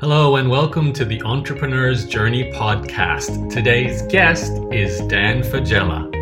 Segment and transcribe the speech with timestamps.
[0.00, 3.48] Hello, and welcome to the Entrepreneur's Journey podcast.
[3.48, 6.12] Today's guest is Dan Faggella.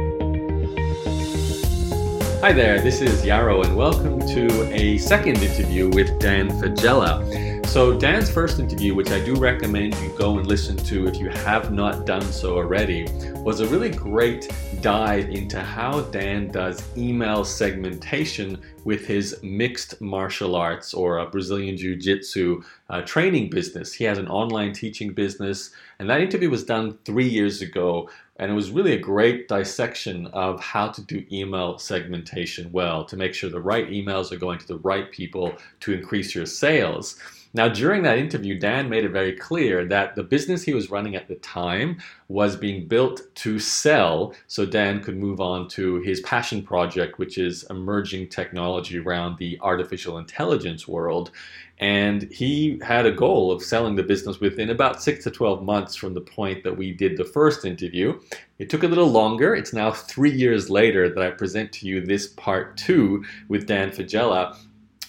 [2.43, 7.67] Hi there, this is Yaro, and welcome to a second interview with Dan Faggella.
[7.67, 11.31] So, Dan's first interview, which I do recommend you go and listen to if you
[11.31, 14.53] have not done so already, was a really great
[14.83, 21.77] dive into how Dan does email segmentation with his mixed martial arts or a Brazilian
[21.77, 23.93] Jiu Jitsu uh, training business.
[23.93, 28.11] He has an online teaching business, and that interview was done three years ago.
[28.39, 33.17] And it was really a great dissection of how to do email segmentation well to
[33.17, 37.21] make sure the right emails are going to the right people to increase your sales.
[37.55, 41.17] Now, during that interview, Dan made it very clear that the business he was running
[41.17, 46.23] at the time was being built to sell so Dan could move on to his
[46.23, 51.31] passion project, which is emerging technology around the artificial intelligence world.
[51.79, 55.95] And he had a goal of selling the business within about six to 12 months
[55.95, 58.19] from the point that we did the first interview.
[58.59, 59.55] It took a little longer.
[59.55, 63.91] It's now three years later that I present to you this part two with Dan
[63.91, 64.57] Faggella.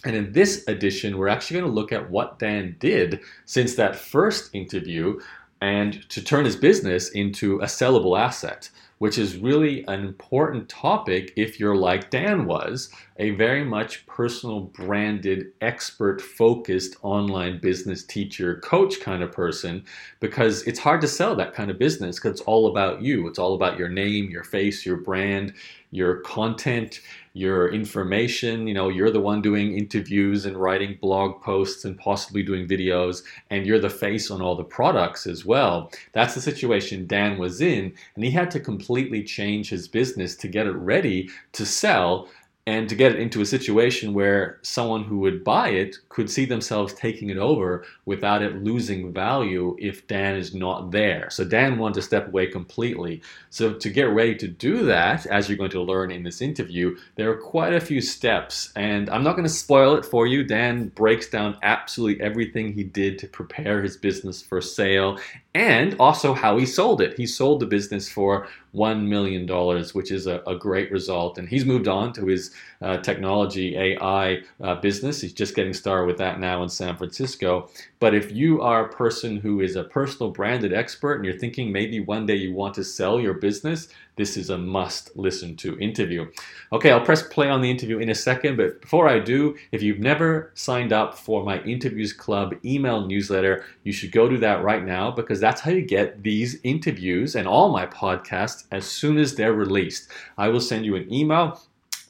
[0.03, 3.95] And in this edition, we're actually going to look at what Dan did since that
[3.95, 5.19] first interview
[5.61, 11.31] and to turn his business into a sellable asset, which is really an important topic
[11.37, 18.57] if you're like Dan was, a very much personal branded, expert focused online business teacher,
[18.57, 19.85] coach kind of person,
[20.19, 23.25] because it's hard to sell that kind of business because it's all about you.
[23.29, 25.53] It's all about your name, your face, your brand,
[25.93, 26.99] your content
[27.33, 28.67] your information.
[28.67, 33.23] You know, you're the one doing interviews and writing blog posts and possibly doing videos,
[33.49, 35.91] and you're the face on all the products as well.
[36.13, 40.47] That's the situation Dan was in, and he had to completely change his business to
[40.47, 42.29] get it ready to sell
[42.65, 46.45] and to get it into a situation where someone who would buy it could see
[46.45, 51.29] themselves taking it over without it losing value if Dan is not there.
[51.29, 53.21] So Dan wanted to step away completely.
[53.49, 56.95] So to get ready to do that, as you're going to learn in this interview,
[57.15, 60.45] there are quite a few steps and I'm not going to spoil it for you.
[60.45, 65.19] Dan breaks down absolutely everything he did to prepare his business for sale
[65.55, 67.17] and also how he sold it.
[67.17, 69.47] He sold the business for $1 million,
[69.93, 71.37] which is a, a great result.
[71.37, 72.51] And he's moved on to his
[72.83, 75.21] uh, technology AI uh, business.
[75.21, 77.69] He's just getting started with that now in San Francisco.
[77.99, 81.71] But if you are a person who is a personal branded expert and you're thinking
[81.71, 85.79] maybe one day you want to sell your business, this is a must listen to
[85.79, 86.29] interview.
[86.71, 89.81] Okay, I'll press play on the interview in a second, but before I do, if
[89.81, 94.63] you've never signed up for my Interviews Club email newsletter, you should go do that
[94.63, 99.17] right now because that's how you get these interviews and all my podcasts as soon
[99.17, 100.09] as they're released.
[100.37, 101.59] I will send you an email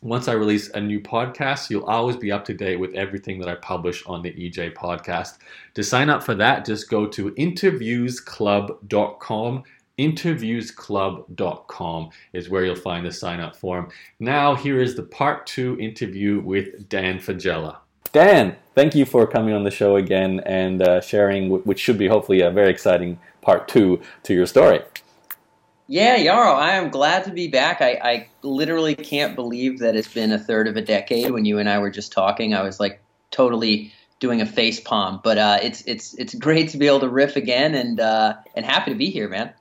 [0.03, 3.47] once I release a new podcast, you'll always be up to date with everything that
[3.47, 5.37] I publish on the EJ podcast.
[5.75, 9.63] To sign up for that, just go to interviewsclub.com.
[9.99, 13.89] Interviewsclub.com is where you'll find the sign up form.
[14.19, 17.77] Now, here is the part two interview with Dan Faggella.
[18.11, 22.07] Dan, thank you for coming on the show again and uh, sharing, which should be
[22.07, 24.81] hopefully a very exciting part two to your story.
[25.87, 27.81] Yeah, Yaro, I am glad to be back.
[27.81, 31.31] I, I literally can't believe that it's been a third of a decade.
[31.31, 33.01] When you and I were just talking, I was like
[33.31, 35.19] totally doing a face palm.
[35.23, 38.65] But uh, it's it's it's great to be able to riff again, and uh, and
[38.65, 39.51] happy to be here, man.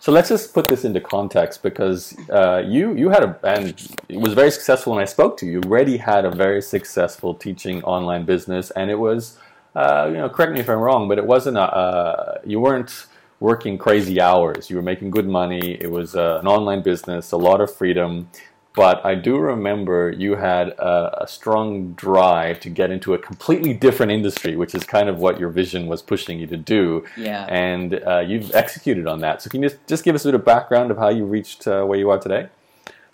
[0.00, 3.74] So let's just put this into context because uh, you you had a and
[4.08, 5.54] it was very successful when I spoke to you.
[5.54, 9.38] You already had a very successful teaching online business, and it was
[9.74, 13.06] uh, you know correct me if I'm wrong, but it wasn't a uh, you weren't
[13.40, 14.70] working crazy hours.
[14.70, 15.76] You were making good money.
[15.80, 18.28] It was uh, an online business, a lot of freedom.
[18.74, 23.74] But I do remember you had a, a, strong drive to get into a completely
[23.74, 27.04] different industry, which is kind of what your vision was pushing you to do.
[27.16, 27.46] Yeah.
[27.46, 29.42] And uh, you've executed on that.
[29.42, 31.66] So can you just, just give us a bit of background of how you reached
[31.66, 32.50] uh, where you are today?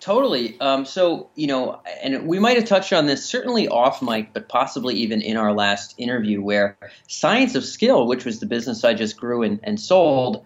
[0.05, 0.55] Totally.
[0.59, 4.47] Um, so, you know, and we might have touched on this certainly off mic, but
[4.47, 6.77] possibly even in our last interview, where
[7.07, 10.45] Science of Skill, which was the business I just grew and, and sold,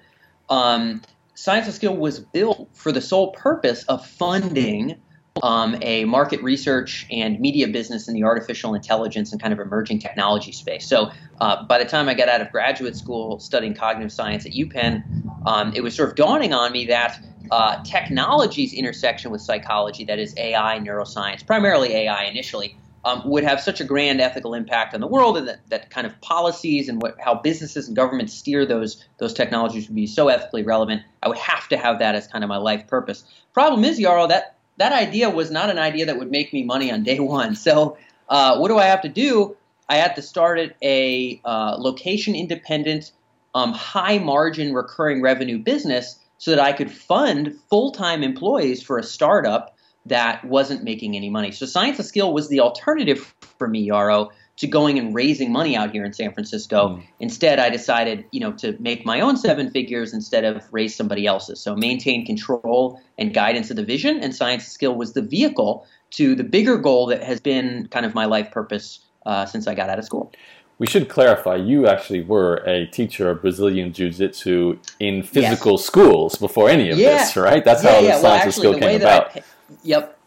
[0.50, 1.02] um,
[1.34, 4.96] Science of Skill was built for the sole purpose of funding
[5.44, 10.00] um, a market research and media business in the artificial intelligence and kind of emerging
[10.00, 10.88] technology space.
[10.88, 11.12] So,
[11.42, 15.04] uh, by the time I got out of graduate school studying cognitive science at UPenn,
[15.46, 17.20] um, it was sort of dawning on me that
[17.52, 23.62] uh, technology's intersection with psychology, that is AI, neuroscience, primarily AI initially, um, would have
[23.62, 27.02] such a grand ethical impact on the world, and that, that kind of policies and
[27.02, 31.02] what, how businesses and governments steer those those technologies would be so ethically relevant.
[31.24, 33.24] I would have to have that as kind of my life purpose.
[33.54, 36.92] Problem is, Yaro, that that idea was not an idea that would make me money
[36.92, 37.56] on day one.
[37.56, 37.98] So,
[38.28, 39.56] uh, what do I have to do?
[39.88, 43.12] I had to start at a uh, location independent,
[43.56, 48.98] um, high margin recurring revenue business so that I could fund full time employees for
[48.98, 49.76] a startup
[50.06, 51.52] that wasn't making any money.
[51.52, 55.76] So Science of Skill was the alternative for me, Yaro, to going and raising money
[55.76, 56.90] out here in San Francisco.
[56.90, 57.04] Mm.
[57.20, 61.28] Instead, I decided, you know, to make my own seven figures instead of raise somebody
[61.28, 61.62] else's.
[61.62, 65.86] So maintain control and guidance of the vision, and Science of Skill was the vehicle
[66.12, 69.76] to the bigger goal that has been kind of my life purpose uh, since I
[69.76, 70.32] got out of school.
[70.80, 75.86] We should clarify, you actually were a teacher of Brazilian Jiu Jitsu in physical yes.
[75.86, 77.18] schools before any of yeah.
[77.18, 77.64] this, right?
[77.64, 78.18] That's yeah, how yeah.
[78.18, 79.36] the well, actually, skill came about.
[79.36, 79.44] I,
[79.84, 80.18] yep.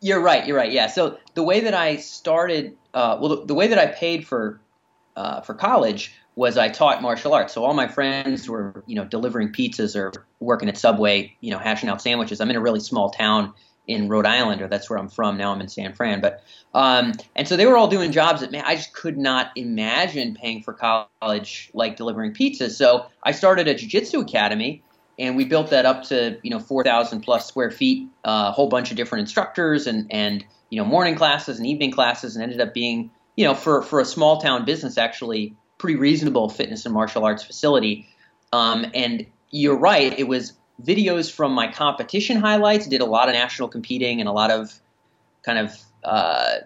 [0.00, 0.46] You're right.
[0.46, 0.70] You're right.
[0.70, 0.88] Yeah.
[0.88, 4.60] So the way that I started, uh, well, the, the, way that I paid for
[5.16, 7.54] uh, for college was I taught martial arts.
[7.54, 11.58] So all my friends were, you know, delivering pizzas or working at Subway, you know,
[11.58, 12.40] hashing out sandwiches.
[12.40, 13.52] I'm in a really small town
[13.86, 15.36] in Rhode Island, or that's where I'm from.
[15.36, 16.20] Now I'm in San Fran.
[16.20, 16.42] But
[16.72, 20.34] um, and so they were all doing jobs that man, I just could not imagine
[20.34, 22.72] paying for college like delivering pizzas.
[22.72, 24.82] So I started a jiu-jitsu academy,
[25.18, 28.68] and we built that up to you know 4,000 plus square feet, a uh, whole
[28.68, 32.60] bunch of different instructors, and and you know morning classes and evening classes, and ended
[32.60, 36.94] up being you know for for a small town business actually pretty reasonable fitness and
[36.94, 38.08] martial arts facility.
[38.52, 42.86] Um, and you're right, it was videos from my competition highlights.
[42.86, 44.72] Did a lot of national competing and a lot of
[45.42, 46.56] kind of uh,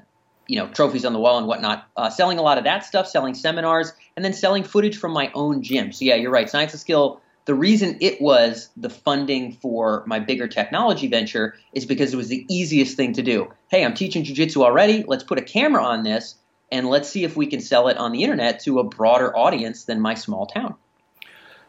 [0.47, 1.89] you know trophies on the wall and whatnot.
[1.97, 5.31] Uh, selling a lot of that stuff, selling seminars, and then selling footage from my
[5.35, 5.93] own gym.
[5.93, 6.49] So yeah, you're right.
[6.49, 7.21] Science of Skill.
[7.45, 12.29] The reason it was the funding for my bigger technology venture is because it was
[12.29, 13.51] the easiest thing to do.
[13.71, 15.03] Hey, I'm teaching jujitsu already.
[15.07, 16.35] Let's put a camera on this
[16.71, 19.85] and let's see if we can sell it on the internet to a broader audience
[19.85, 20.75] than my small town.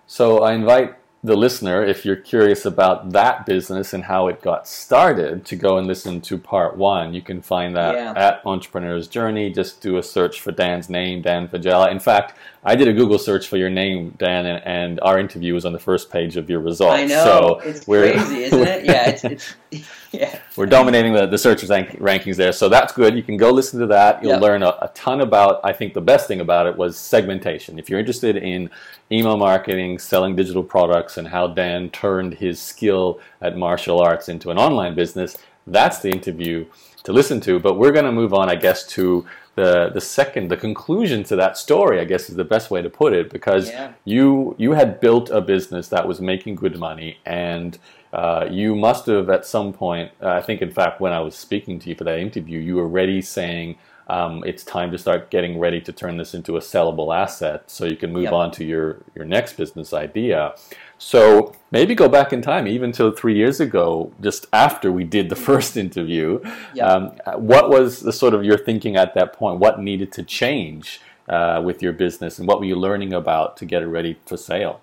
[0.06, 4.66] So I invite the listener, if you're curious about that business and how it got
[4.68, 7.14] started, to go and listen to part one.
[7.14, 8.14] You can find that yeah.
[8.16, 9.52] at Entrepreneur's Journey.
[9.52, 11.92] Just do a search for Dan's name, Dan Faggella.
[11.92, 15.54] In fact, I did a Google search for your name, Dan, and, and our interview
[15.54, 17.00] was on the first page of your results.
[17.00, 17.24] I know.
[17.24, 18.86] So it's crazy, isn't it?
[18.86, 19.56] Yeah, it's, it's
[20.12, 20.40] yeah.
[20.56, 22.52] We're dominating the, the search rank, rankings there.
[22.52, 23.16] So that's good.
[23.16, 24.22] You can go listen to that.
[24.22, 24.42] You'll yep.
[24.42, 27.78] learn a, a ton about, I think the best thing about it was segmentation.
[27.78, 28.70] If you're interested in
[29.12, 34.50] email marketing, selling digital products, and how Dan turned his skill at martial arts into
[34.50, 35.38] an online business,
[35.68, 36.66] that's the interview
[37.04, 37.60] to listen to.
[37.60, 39.26] But we're going to move on, I guess, to
[39.56, 42.00] the the second, the conclusion to that story.
[42.00, 43.92] I guess is the best way to put it, because yeah.
[44.06, 47.78] you you had built a business that was making good money, and
[48.14, 50.12] uh, you must have at some point.
[50.22, 52.76] Uh, I think, in fact, when I was speaking to you for that interview, you
[52.76, 53.78] were already saying
[54.08, 57.86] um, it's time to start getting ready to turn this into a sellable asset so
[57.86, 58.34] you can move yep.
[58.34, 60.56] on to your, your next business idea.
[60.98, 65.30] So maybe go back in time, even to three years ago, just after we did
[65.30, 66.42] the first interview.
[66.74, 66.88] Yep.
[66.88, 69.60] Um, what was the sort of your thinking at that point?
[69.60, 73.66] What needed to change uh, with your business, and what were you learning about to
[73.66, 74.82] get it ready for sale?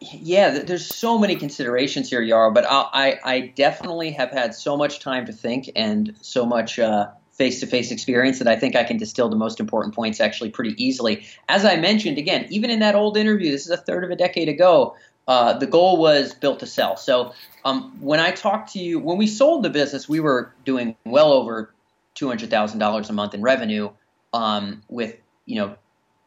[0.00, 5.00] Yeah, there's so many considerations here, Yaro, but I, I, definitely have had so much
[5.00, 9.28] time to think and so much uh, face-to-face experience that I think I can distill
[9.28, 11.26] the most important points actually pretty easily.
[11.50, 14.16] As I mentioned, again, even in that old interview, this is a third of a
[14.16, 14.96] decade ago.
[15.28, 16.96] Uh, the goal was built to sell.
[16.96, 17.34] So
[17.66, 21.32] um, when I talked to you, when we sold the business, we were doing well
[21.32, 21.74] over
[22.14, 23.90] two hundred thousand dollars a month in revenue,
[24.32, 25.76] um, with you know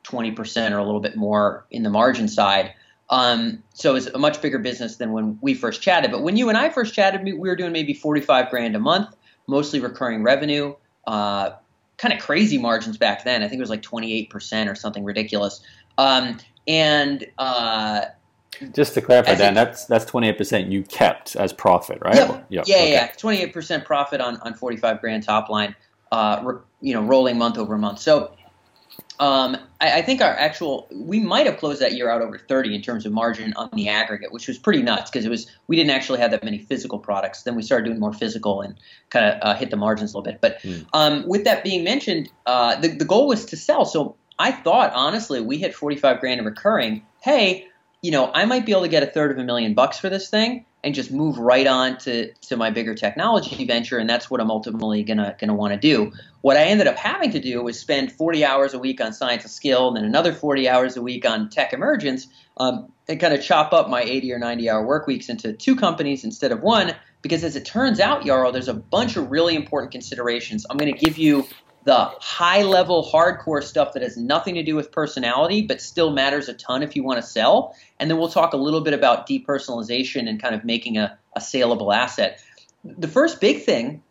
[0.03, 2.73] twenty percent or a little bit more in the margin side.
[3.13, 6.11] Um, so it was a much bigger business than when we first chatted.
[6.11, 9.15] But when you and I first chatted, we were doing maybe forty-five grand a month,
[9.47, 10.73] mostly recurring revenue
[11.07, 11.51] uh,
[11.97, 13.43] kind of crazy margins back then.
[13.43, 15.61] I think it was like 28% or something ridiculous.
[15.97, 18.05] Um, and uh,
[18.73, 22.15] just to clarify, Dan, that's that's 28% you kept as profit, right?
[22.15, 22.45] Yep.
[22.49, 22.63] yep.
[22.67, 22.91] Yeah, okay.
[22.91, 25.75] yeah, 28% profit on, on 45 grand top line,
[26.11, 27.99] uh, re, you know, rolling month over month.
[27.99, 28.35] So
[29.19, 32.73] um, I, I, think our actual we might have closed that year out over 30
[32.73, 35.75] in terms of margin on the aggregate, which was pretty nuts because it was we
[35.75, 37.43] didn't actually have that many physical products.
[37.43, 38.75] Then we started doing more physical and
[39.09, 40.39] kind of uh, hit the margins a little bit.
[40.39, 40.85] But mm.
[40.93, 43.85] um, with that being mentioned, uh, the the goal was to sell.
[43.85, 47.05] So I thought honestly we hit 45 grand in recurring.
[47.21, 47.67] Hey,
[48.01, 50.09] you know I might be able to get a third of a million bucks for
[50.09, 54.29] this thing and just move right on to, to my bigger technology venture and that's
[54.29, 56.11] what i'm ultimately gonna gonna want to do.
[56.41, 59.45] What i ended up having to do was spend 40 hours a week on science
[59.45, 63.33] of skill and then another 40 hours a week on tech emergence um, and kind
[63.33, 66.61] of chop up my 80 or 90 hour work weeks into two companies instead of
[66.61, 70.65] one because as it turns out yaro there's a bunch of really important considerations.
[70.69, 71.47] I'm going to give you
[71.85, 76.47] the high level hardcore stuff that has nothing to do with personality but still matters
[76.47, 79.27] a ton if you want to sell and then we'll talk a little bit about
[79.27, 82.39] depersonalization and kind of making a, a saleable asset
[82.83, 84.01] the first big thing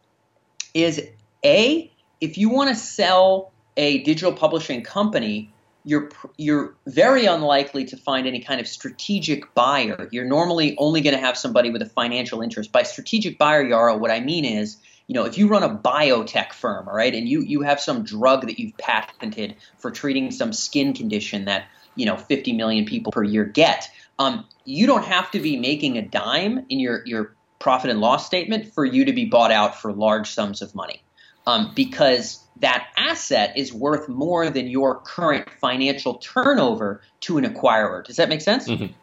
[0.75, 1.00] is
[1.45, 5.52] a if you want to sell a digital publishing company,
[5.85, 10.09] you're you're very unlikely to find any kind of strategic buyer.
[10.12, 12.71] You're normally only going to have somebody with a financial interest.
[12.71, 14.76] By strategic buyer, Yaro, what I mean is,
[15.12, 18.02] you know, if you run a biotech firm, all right, and you you have some
[18.02, 21.66] drug that you've patented for treating some skin condition that
[21.97, 25.99] you know 50 million people per year get, um, you don't have to be making
[25.99, 29.78] a dime in your your profit and loss statement for you to be bought out
[29.78, 31.02] for large sums of money,
[31.47, 38.02] um, because that asset is worth more than your current financial turnover to an acquirer.
[38.02, 38.66] Does that make sense?
[38.66, 38.95] Mm-hmm.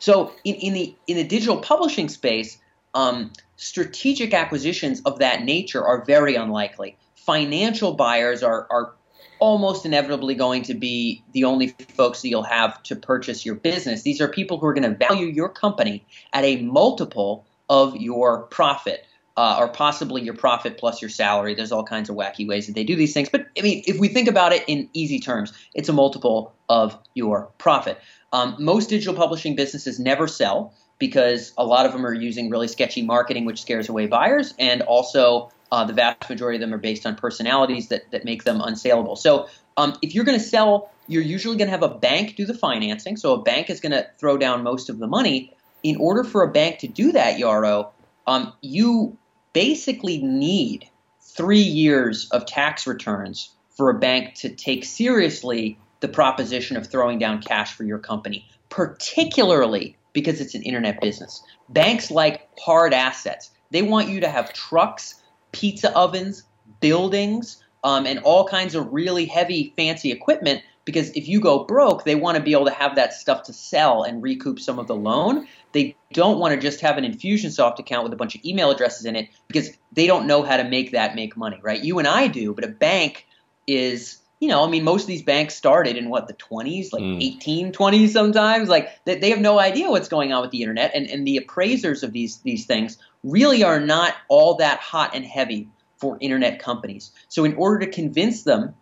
[0.00, 2.58] So in, in the in the digital publishing space,
[2.94, 6.96] um, strategic acquisitions of that nature are very unlikely.
[7.14, 8.94] Financial buyers are are
[9.40, 14.02] almost inevitably going to be the only folks that you'll have to purchase your business.
[14.02, 18.42] These are people who are going to value your company at a multiple of your
[18.44, 19.04] profit
[19.36, 21.54] uh, or possibly your profit plus your salary.
[21.54, 23.28] There's all kinds of wacky ways that they do these things.
[23.28, 26.98] But I mean, if we think about it in easy terms, it's a multiple of
[27.14, 27.98] your profit.
[28.32, 32.68] Um, most digital publishing businesses never sell because a lot of them are using really
[32.68, 36.78] sketchy marketing, which scares away buyers, and also uh, the vast majority of them are
[36.78, 39.16] based on personalities that, that make them unsaleable.
[39.16, 42.46] So um, if you're going to sell, you're usually going to have a bank do
[42.46, 43.16] the financing.
[43.16, 45.54] So a bank is going to throw down most of the money.
[45.82, 47.90] In order for a bank to do that, Yaro,
[48.26, 49.16] um, you
[49.52, 50.88] basically need
[51.20, 57.18] three years of tax returns for a bank to take seriously the proposition of throwing
[57.18, 61.42] down cash for your company, particularly because it's an internet business.
[61.68, 63.50] Banks like hard assets.
[63.70, 65.22] They want you to have trucks,
[65.52, 66.44] pizza ovens,
[66.80, 72.04] buildings, um, and all kinds of really heavy, fancy equipment because if you go broke,
[72.04, 74.86] they want to be able to have that stuff to sell and recoup some of
[74.86, 75.46] the loan.
[75.72, 79.04] They don't want to just have an Infusionsoft account with a bunch of email addresses
[79.04, 81.84] in it because they don't know how to make that make money, right?
[81.84, 83.26] You and I do, but a bank
[83.66, 87.02] is, you know, I mean, most of these banks started in what, the 20s, like
[87.02, 87.22] mm.
[87.22, 88.68] 18, 20s sometimes.
[88.68, 90.92] Like they, they have no idea what's going on with the internet.
[90.94, 95.24] And, and the appraisers of these, these things really are not all that hot and
[95.24, 97.10] heavy for internet companies.
[97.28, 98.74] So in order to convince them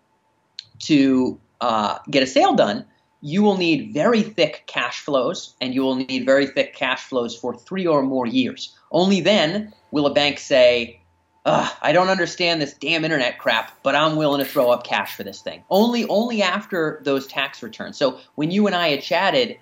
[0.80, 2.84] to uh, get a sale done,
[3.22, 7.34] you will need very thick cash flows, and you will need very thick cash flows
[7.34, 8.76] for three or more years.
[8.92, 11.00] Only then will a bank say,
[11.48, 15.22] I don't understand this damn internet crap, but I'm willing to throw up cash for
[15.22, 15.62] this thing.
[15.70, 17.96] Only, only after those tax returns.
[17.96, 19.58] So when you and I had chatted,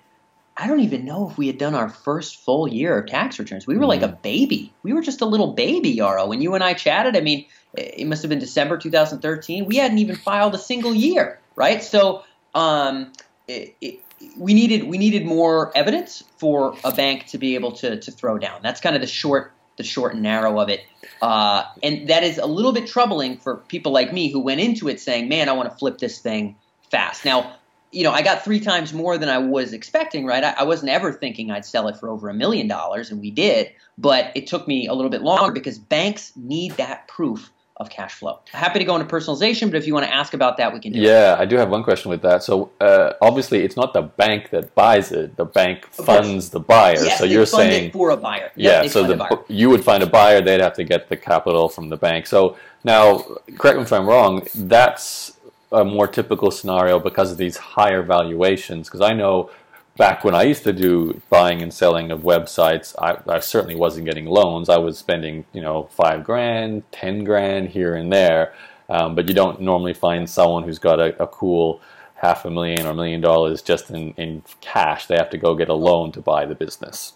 [0.57, 3.67] I don't even know if we had done our first full year of tax returns.
[3.67, 3.89] We were mm-hmm.
[3.89, 4.73] like a baby.
[4.83, 6.27] We were just a little baby, Yaro.
[6.27, 9.65] When you and I chatted, I mean, it must have been December 2013.
[9.65, 11.83] We hadn't even filed a single year right?
[11.83, 12.23] So
[12.53, 13.11] um,
[13.47, 13.99] it, it,
[14.37, 18.37] we needed we needed more evidence for a bank to be able to to throw
[18.37, 18.61] down.
[18.61, 20.81] That's kind of the short the short and narrow of it,
[21.21, 24.87] uh, and that is a little bit troubling for people like me who went into
[24.87, 26.55] it saying, "Man, I want to flip this thing
[26.91, 27.55] fast." Now,
[27.91, 30.25] you know, I got three times more than I was expecting.
[30.25, 30.43] Right?
[30.43, 33.31] I, I wasn't ever thinking I'd sell it for over a million dollars, and we
[33.31, 33.71] did.
[33.97, 38.13] But it took me a little bit longer because banks need that proof of cash
[38.13, 38.39] flow.
[38.51, 40.93] Happy to go into personalization, but if you want to ask about that, we can
[40.93, 41.39] do yeah, it.
[41.39, 42.41] I do have one question with that.
[42.41, 47.03] So uh, obviously, it's not the bank that buys it; the bank funds the buyer.
[47.03, 48.51] Yes, so you're saying for a buyer.
[48.55, 51.67] Yeah, yep, so the, you would find a buyer; they'd have to get the capital
[51.67, 52.27] from the bank.
[52.27, 53.25] So now,
[53.57, 54.47] correct me if I'm wrong.
[54.55, 55.33] That's
[55.71, 58.87] a more typical scenario because of these higher valuations.
[58.87, 59.49] Because I know
[59.97, 64.05] back when I used to do buying and selling of websites, I, I, certainly wasn't
[64.05, 64.69] getting loans.
[64.69, 68.53] I was spending, you know, five grand, ten grand here and there.
[68.89, 71.81] Um, but you don't normally find someone who's got a, a, cool
[72.15, 75.07] half a million or a million dollars just in, in cash.
[75.07, 77.13] They have to go get a loan to buy the business.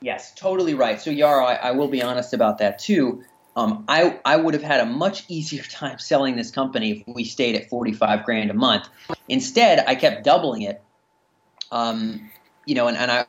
[0.00, 1.00] Yes, totally right.
[1.00, 3.24] So, Yaro, I, I will be honest about that too.
[3.56, 7.24] Um, I, I would have had a much easier time selling this company if we
[7.24, 8.88] stayed at 45 grand a month.
[9.28, 10.82] Instead, I kept doubling it
[11.70, 12.30] um,
[12.64, 13.26] you know, and, and I,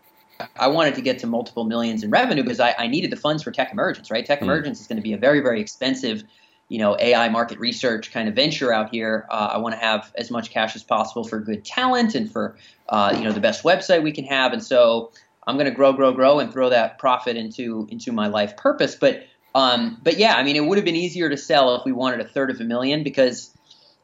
[0.56, 3.44] I wanted to get to multiple millions in revenue because I, I needed the funds
[3.44, 4.26] for Tech Emergence, right?
[4.26, 4.44] Tech mm.
[4.44, 6.24] Emergence is going to be a very, very expensive,
[6.70, 9.26] you know, AI market research kind of venture out here.
[9.30, 12.58] Uh, I want to have as much cash as possible for good talent and for,
[12.90, 14.54] uh, you know, the best website we can have.
[14.54, 15.12] And so
[15.46, 18.96] I'm going to grow, grow, grow, and throw that profit into into my life purpose.
[18.96, 19.24] But
[19.56, 22.20] um, but yeah, I mean, it would have been easier to sell if we wanted
[22.20, 23.57] a third of a million because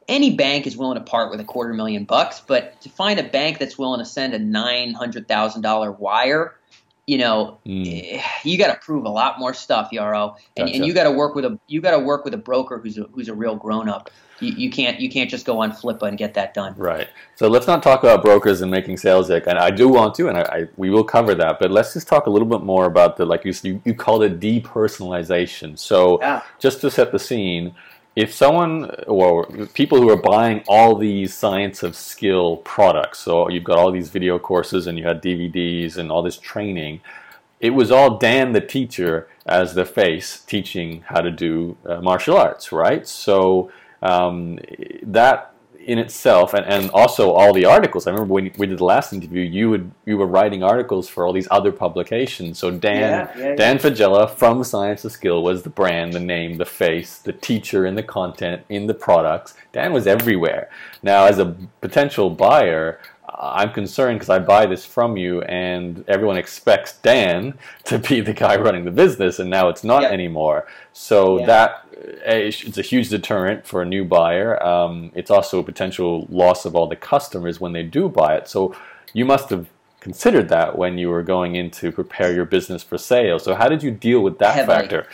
[0.08, 3.24] any bank is willing to part with a quarter million bucks, but to find a
[3.24, 6.56] bank that's willing to send a nine hundred thousand dollar wire,
[7.06, 8.20] you know, mm.
[8.44, 10.76] you got to prove a lot more stuff, Yaro, and, gotcha.
[10.76, 12.98] and you got to work with a you got to work with a broker who's
[12.98, 14.10] a, who's a real grown up.
[14.40, 16.74] You, you, can't you can't just go on Flippa and get that done.
[16.76, 17.08] Right.
[17.36, 19.44] So let's not talk about brokers and making sales, Dick.
[19.46, 21.60] And I do want to, and I, I, we will cover that.
[21.60, 24.24] But let's just talk a little bit more about the like you you, you called
[24.24, 25.78] it depersonalization.
[25.78, 26.42] So yeah.
[26.58, 27.74] just to set the scene
[28.16, 33.64] if someone or people who are buying all these science of skill products, so you've
[33.64, 37.00] got all these video courses and you had DVDs and all this training,
[37.60, 42.36] it was all Dan the teacher as the face teaching how to do uh, martial
[42.36, 43.06] arts, right?
[43.06, 44.58] So um,
[45.02, 45.53] that
[45.86, 48.06] in itself, and, and also all the articles.
[48.06, 51.26] I remember when we did the last interview, you would you were writing articles for
[51.26, 52.58] all these other publications.
[52.58, 53.82] So Dan yeah, yeah, Dan yeah.
[53.82, 57.94] Faggella from Science of Skill was the brand, the name, the face, the teacher in
[57.94, 59.54] the content, in the products.
[59.72, 60.70] Dan was everywhere.
[61.02, 63.00] Now, as a potential buyer,
[63.36, 68.32] I'm concerned because I buy this from you, and everyone expects Dan to be the
[68.32, 70.12] guy running the business, and now it's not yep.
[70.12, 70.66] anymore.
[70.92, 71.46] So yeah.
[71.46, 74.62] that it's a huge deterrent for a new buyer.
[74.62, 78.48] Um, it's also a potential loss of all the customers when they do buy it.
[78.48, 78.74] So
[79.12, 79.68] you must have
[80.00, 83.38] considered that when you were going in to prepare your business for sale.
[83.38, 84.78] So how did you deal with that Heavily.
[84.78, 85.08] factor?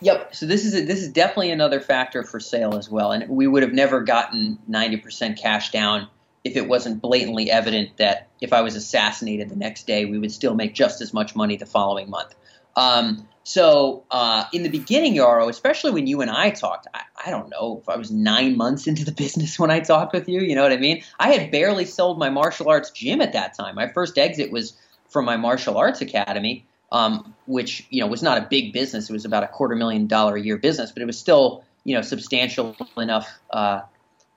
[0.00, 0.34] Yep.
[0.34, 3.46] So this is a, this is definitely another factor for sale as well, and we
[3.46, 6.08] would have never gotten ninety percent cash down
[6.44, 10.32] if it wasn't blatantly evident that if I was assassinated the next day, we would
[10.32, 12.34] still make just as much money the following month.
[12.76, 17.30] Um, so uh, in the beginning, Yaro, especially when you and I talked, I, I,
[17.30, 20.40] don't know if I was nine months into the business when I talked with you.
[20.40, 21.02] You know what I mean?
[21.18, 23.74] I had barely sold my martial arts gym at that time.
[23.74, 24.74] My first exit was
[25.08, 29.10] from my martial arts academy, um, which you know was not a big business.
[29.10, 31.94] It was about a quarter million dollar a year business, but it was still you
[31.96, 33.82] know substantial enough uh,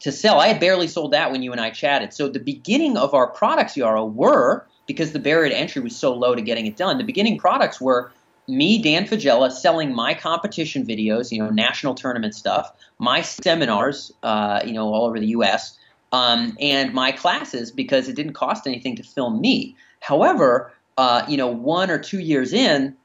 [0.02, 0.40] to sell.
[0.40, 2.14] I had barely sold that when you and I chatted.
[2.14, 6.14] So the beginning of our products, Yaro, were because the barrier to entry was so
[6.14, 6.98] low to getting it done.
[6.98, 8.12] The beginning products were
[8.48, 14.62] me, Dan Faggella, selling my competition videos, you know, national tournament stuff, my seminars, uh,
[14.66, 15.78] you know, all over the U.S.,
[16.12, 19.76] um, and my classes because it didn't cost anything to film me.
[20.00, 22.96] However, uh, you know, one or two years in,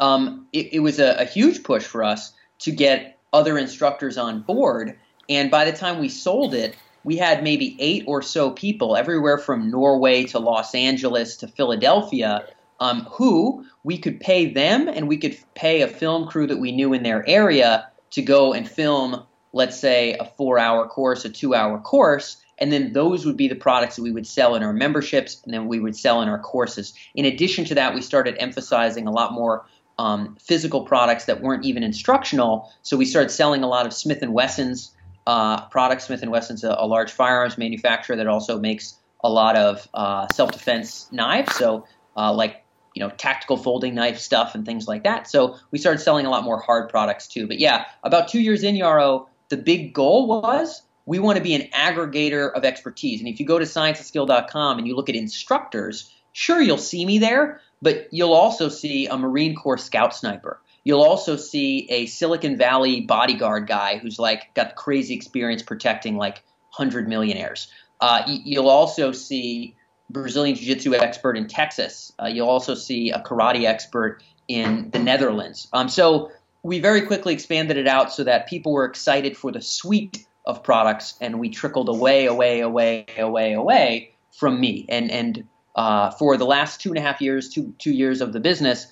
[0.00, 4.42] um, it, it, was a, a huge push for us to get other instructors on
[4.42, 8.96] board and by the time we sold it, we had maybe eight or so people,
[8.96, 12.44] everywhere from Norway to Los Angeles to Philadelphia,
[12.80, 16.72] um, who we could pay them and we could pay a film crew that we
[16.72, 19.22] knew in their area to go and film,
[19.52, 22.38] let's say, a four hour course, a two hour course.
[22.58, 25.52] And then those would be the products that we would sell in our memberships and
[25.52, 26.94] then we would sell in our courses.
[27.14, 29.66] In addition to that, we started emphasizing a lot more
[29.98, 32.72] um, physical products that weren't even instructional.
[32.82, 34.94] So we started selling a lot of Smith and Wessons
[35.26, 36.02] uh, product.
[36.02, 40.28] Smith and Wesson's a, a, large firearms manufacturer that also makes a lot of uh,
[40.28, 41.54] self-defense knives.
[41.56, 42.62] So, uh, like
[42.96, 45.28] you know, tactical folding knife stuff and things like that.
[45.28, 47.46] So we started selling a lot more hard products too.
[47.46, 51.54] But yeah, about two years in Yaro, the big goal was we want to be
[51.54, 53.20] an aggregator of expertise.
[53.20, 57.18] And if you go to scienceofskill.com and you look at instructors, sure you'll see me
[57.18, 60.58] there, but you'll also see a Marine Corps scout sniper.
[60.82, 66.42] You'll also see a Silicon Valley bodyguard guy who's like got crazy experience protecting like
[66.70, 67.68] hundred millionaires.
[68.00, 69.75] Uh, you'll also see
[70.10, 72.12] Brazilian Jiu-Jitsu expert in Texas.
[72.20, 75.68] Uh, you'll also see a karate expert in the Netherlands.
[75.72, 76.30] Um, so
[76.62, 80.62] we very quickly expanded it out so that people were excited for the suite of
[80.62, 84.86] products, and we trickled away, away, away, away, away from me.
[84.88, 88.32] And and uh, for the last two and a half years, two two years of
[88.32, 88.86] the business,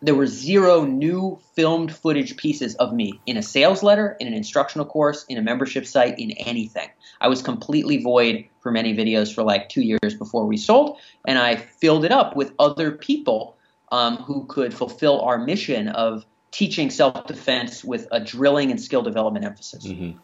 [0.00, 4.34] there were zero new filmed footage pieces of me in a sales letter, in an
[4.34, 6.88] instructional course, in a membership site, in anything.
[7.20, 11.38] I was completely void for many videos for like two years before we sold, and
[11.38, 13.56] I filled it up with other people
[13.92, 19.02] um, who could fulfill our mission of teaching self defense with a drilling and skill
[19.02, 19.86] development emphasis.
[19.86, 20.18] Mm-hmm.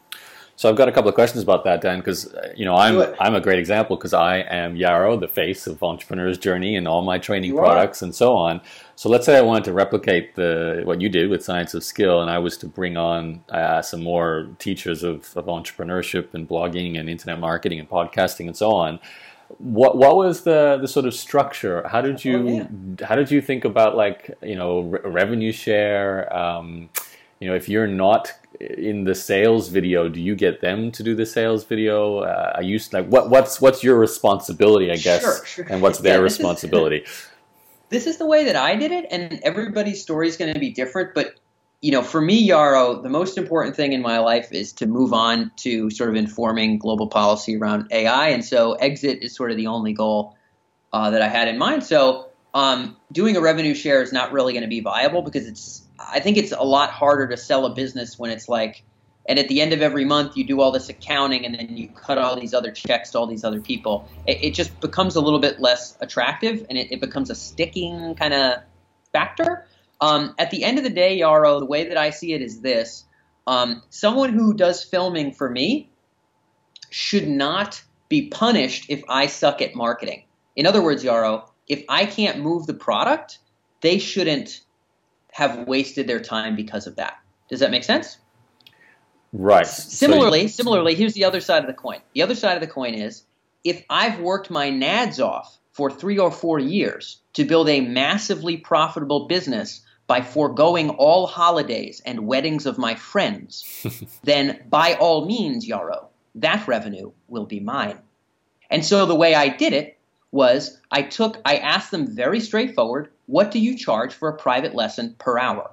[0.62, 3.12] So I've got a couple of questions about that, Dan, because uh, you know I'm
[3.18, 7.02] I'm a great example because I am Yaro, the face of Entrepreneur's Journey and all
[7.02, 8.04] my training you products are.
[8.04, 8.60] and so on.
[8.94, 12.22] So let's say I wanted to replicate the what you did with Science of Skill,
[12.22, 16.96] and I was to bring on uh, some more teachers of, of entrepreneurship and blogging
[16.96, 19.00] and internet marketing and podcasting and so on.
[19.58, 21.88] What what was the the sort of structure?
[21.88, 22.68] How did you oh,
[23.00, 23.06] yeah.
[23.08, 26.32] how did you think about like you know re- revenue share?
[26.32, 26.88] Um,
[27.42, 31.16] you know, if you're not in the sales video, do you get them to do
[31.16, 32.18] the sales video?
[32.18, 35.66] Uh, I used like what what's what's your responsibility, I guess, sure, sure.
[35.68, 36.98] and what's their yeah, responsibility?
[36.98, 37.26] Is,
[37.88, 40.70] this is the way that I did it, and everybody's story is going to be
[40.70, 41.14] different.
[41.14, 41.34] But
[41.80, 45.12] you know, for me, Yaro, the most important thing in my life is to move
[45.12, 49.56] on to sort of informing global policy around AI, and so exit is sort of
[49.56, 50.36] the only goal
[50.92, 51.82] uh, that I had in mind.
[51.82, 55.82] So um, doing a revenue share is not really going to be viable because it's
[56.10, 58.82] I think it's a lot harder to sell a business when it's like,
[59.26, 61.88] and at the end of every month you do all this accounting and then you
[61.88, 64.08] cut all these other checks to all these other people.
[64.26, 68.14] It, it just becomes a little bit less attractive and it, it becomes a sticking
[68.16, 68.62] kind of
[69.12, 69.66] factor.
[70.00, 72.60] Um, at the end of the day, Yaro, the way that I see it is
[72.60, 73.04] this.
[73.46, 75.90] Um, someone who does filming for me
[76.90, 80.24] should not be punished if I suck at marketing.
[80.56, 83.38] In other words, Yaro, if I can't move the product,
[83.80, 84.60] they shouldn't
[85.32, 87.18] have wasted their time because of that.
[87.48, 88.18] Does that make sense?
[89.32, 89.66] Right.
[89.66, 92.00] Similarly, so, similarly, here's the other side of the coin.
[92.14, 93.24] The other side of the coin is
[93.64, 98.58] if I've worked my nads off for three or four years to build a massively
[98.58, 103.64] profitable business by foregoing all holidays and weddings of my friends,
[104.24, 107.98] then by all means, Yaro, that revenue will be mine.
[108.70, 109.98] And so the way I did it
[110.32, 114.74] was I took, I asked them very straightforward, what do you charge for a private
[114.74, 115.70] lesson per hour?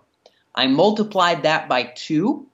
[0.54, 2.48] I multiplied that by two,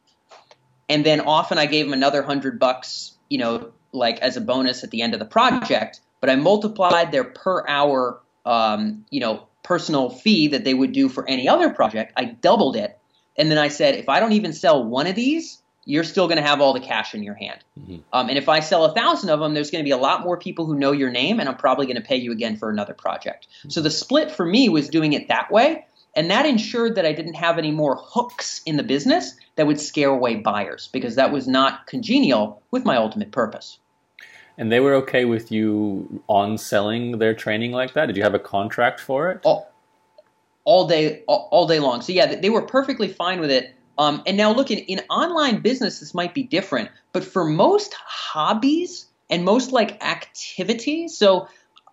[0.88, 4.84] and then often I gave them another hundred bucks, you know, like as a bonus
[4.84, 6.00] at the end of the project.
[6.22, 11.10] But I multiplied their per hour, um, you know, personal fee that they would do
[11.10, 12.14] for any other project.
[12.16, 12.98] I doubled it,
[13.36, 16.38] and then I said, if I don't even sell one of these, you're still going
[16.38, 17.64] to have all the cash in your hand.
[17.80, 17.98] Mm-hmm.
[18.12, 20.24] Um, and if I sell a thousand of them, there's going to be a lot
[20.24, 22.70] more people who know your name, and I'm probably going to pay you again for
[22.70, 23.48] another project.
[23.60, 23.70] Mm-hmm.
[23.70, 27.14] So the split for me was doing it that way, and that ensured that I
[27.14, 31.32] didn't have any more hooks in the business that would scare away buyers because that
[31.32, 33.78] was not congenial with my ultimate purpose.
[34.58, 38.06] And they were okay with you on selling their training like that?
[38.06, 39.42] Did you have a contract for it?
[39.44, 39.70] All,
[40.64, 42.02] all day, all, all day long.
[42.02, 43.76] So yeah, they were perfectly fine with it.
[43.98, 47.94] Um, and now, look, in, in online business, this might be different, but for most
[47.94, 51.48] hobbies and most like activities, so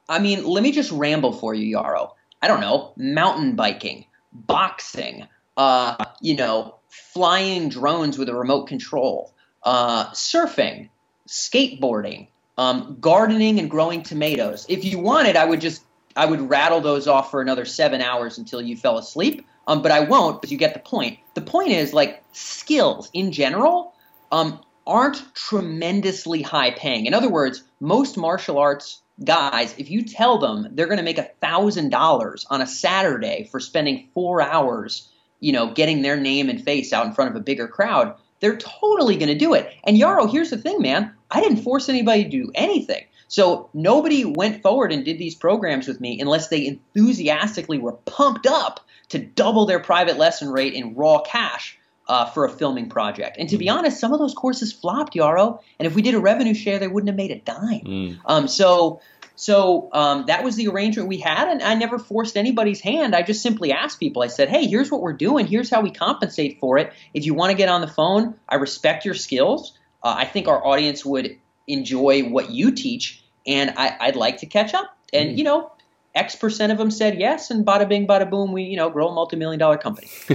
[0.08, 2.10] I mean, let me just ramble for you, Yaro.
[2.40, 9.32] I don't know, mountain biking, boxing, uh, you know, flying drones with a remote control,
[9.62, 10.90] uh, surfing,
[11.28, 14.66] skateboarding, um, gardening, and growing tomatoes.
[14.68, 15.82] If you wanted, I would just
[16.16, 19.46] I would rattle those off for another seven hours until you fell asleep.
[19.66, 20.40] Um, but I won't.
[20.40, 21.18] But you get the point.
[21.35, 23.94] The point is like skills in general
[24.31, 27.07] um, aren't tremendously high paying.
[27.07, 31.18] In other words, most martial arts guys, if you tell them they're going to make
[31.18, 35.09] a thousand dollars on a Saturday for spending four hours,
[35.40, 38.57] you know, getting their name and face out in front of a bigger crowd, they're
[38.57, 39.72] totally going to do it.
[39.85, 41.12] And Yaro, here's the thing, man.
[41.31, 43.05] I didn't force anybody to do anything.
[43.33, 48.47] So nobody went forward and did these programs with me unless they enthusiastically were pumped
[48.47, 53.38] up to double their private lesson rate in raw cash uh, for a filming project.
[53.38, 53.73] And to be mm.
[53.73, 55.61] honest, some of those courses flopped, Yaro.
[55.79, 57.81] And if we did a revenue share, they wouldn't have made a dime.
[57.87, 58.18] Mm.
[58.27, 59.01] Um, so
[59.35, 63.16] so um, that was the arrangement we had, and I never forced anybody's hand.
[63.16, 64.23] I just simply asked people.
[64.23, 65.47] I said, "Hey, here's what we're doing.
[65.47, 66.92] Here's how we compensate for it.
[67.14, 69.73] If you want to get on the phone, I respect your skills.
[70.03, 74.46] Uh, I think our audience would enjoy what you teach, and I, would like to
[74.46, 74.96] catch up.
[75.12, 75.38] And mm.
[75.38, 75.72] you know,
[76.14, 79.09] X percent of them said yes, and bada bing, bada boom, we you know grow
[79.09, 80.09] a multi-million dollar company.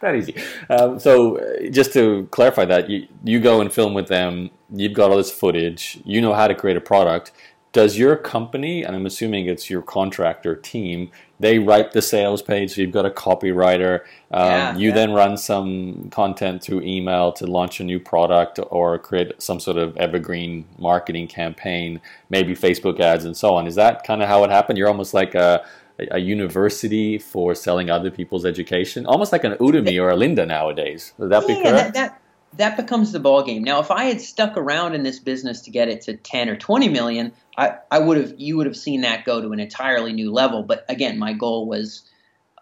[0.00, 0.34] that easy.
[0.68, 4.50] Um, so uh, just to clarify that, you you go and film with them.
[4.70, 6.00] You've got all this footage.
[6.04, 7.32] You know how to create a product.
[7.72, 12.74] Does your company, and I'm assuming it's your contractor team, they write the sales page.
[12.74, 14.00] So you've got a copywriter.
[14.30, 14.94] Um, yeah, you yeah.
[14.94, 19.76] then run some content through email to launch a new product or create some sort
[19.76, 23.66] of evergreen marketing campaign, maybe Facebook ads and so on.
[23.66, 24.78] Is that kind of how it happened?
[24.78, 25.64] You're almost like a
[26.10, 31.12] a university for selling other people's education, almost like an Udemy or a Lynda nowadays.
[31.18, 31.94] Would that yeah, be correct?
[31.94, 32.20] That, that,
[32.56, 33.62] that becomes the ball game.
[33.62, 36.56] Now, if I had stuck around in this business to get it to 10 or
[36.56, 40.12] 20 million, I, I would have you would have seen that go to an entirely
[40.12, 40.62] new level.
[40.62, 42.02] But again, my goal was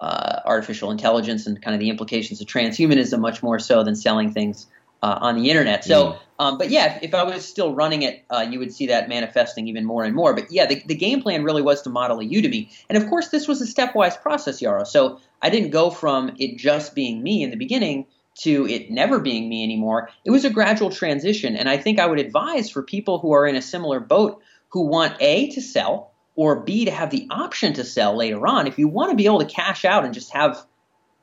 [0.00, 4.32] uh, artificial intelligence and kind of the implications of transhumanism much more so than selling
[4.32, 4.66] things
[5.02, 5.84] uh, on the internet.
[5.84, 6.18] So, mm.
[6.38, 9.08] um, but yeah, if, if, I was still running it, uh, you would see that
[9.08, 10.34] manifesting even more and more.
[10.34, 13.28] But yeah, the, the game plan really was to model a Udemy, and of course,
[13.28, 14.86] this was a stepwise process, Yaro.
[14.86, 19.18] So I didn't go from it just being me in the beginning to it never
[19.18, 20.08] being me anymore.
[20.24, 23.46] It was a gradual transition, and I think I would advise for people who are
[23.46, 24.40] in a similar boat
[24.72, 28.66] who want A, to sell, or B, to have the option to sell later on.
[28.66, 30.64] If you want to be able to cash out and just have,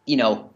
[0.06, 0.52] you know,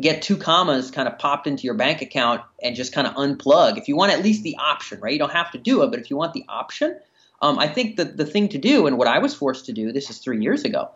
[0.00, 3.78] get two commas kind of popped into your bank account and just kind of unplug,
[3.78, 5.12] if you want at least the option, right?
[5.12, 6.98] You don't have to do it, but if you want the option,
[7.42, 9.92] um, I think that the thing to do, and what I was forced to do,
[9.92, 10.90] this is three years ago,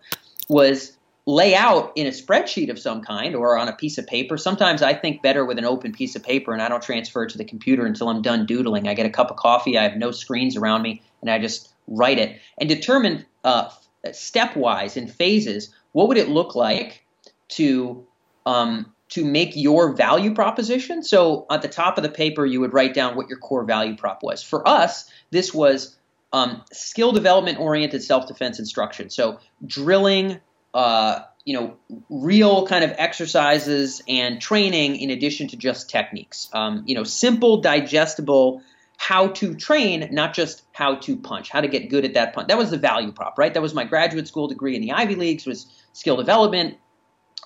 [0.49, 4.37] was lay out in a spreadsheet of some kind or on a piece of paper.
[4.37, 7.31] Sometimes I think better with an open piece of paper and I don't transfer it
[7.31, 8.89] to the computer until I'm done doodling.
[8.89, 11.71] I get a cup of coffee, I have no screens around me, and I just
[11.89, 13.71] write it and determine uh,
[14.07, 17.05] stepwise in phases what would it look like
[17.49, 18.07] to
[18.45, 21.03] um, to make your value proposition.
[21.03, 23.97] So at the top of the paper, you would write down what your core value
[23.97, 24.43] prop was.
[24.43, 25.97] For us, this was
[26.33, 29.09] um, skill development oriented self defense instruction.
[29.09, 30.41] So drilling
[30.75, 31.77] uh, you know,
[32.11, 36.49] real kind of exercises and training in addition to just techniques.
[36.53, 38.63] Um, you know, simple, digestible
[38.97, 42.49] how to train, not just how to punch, how to get good at that punch.
[42.49, 43.53] That was the value prop, right?
[43.53, 46.79] That was my graduate school degree in the Ivy Leagues was skill development.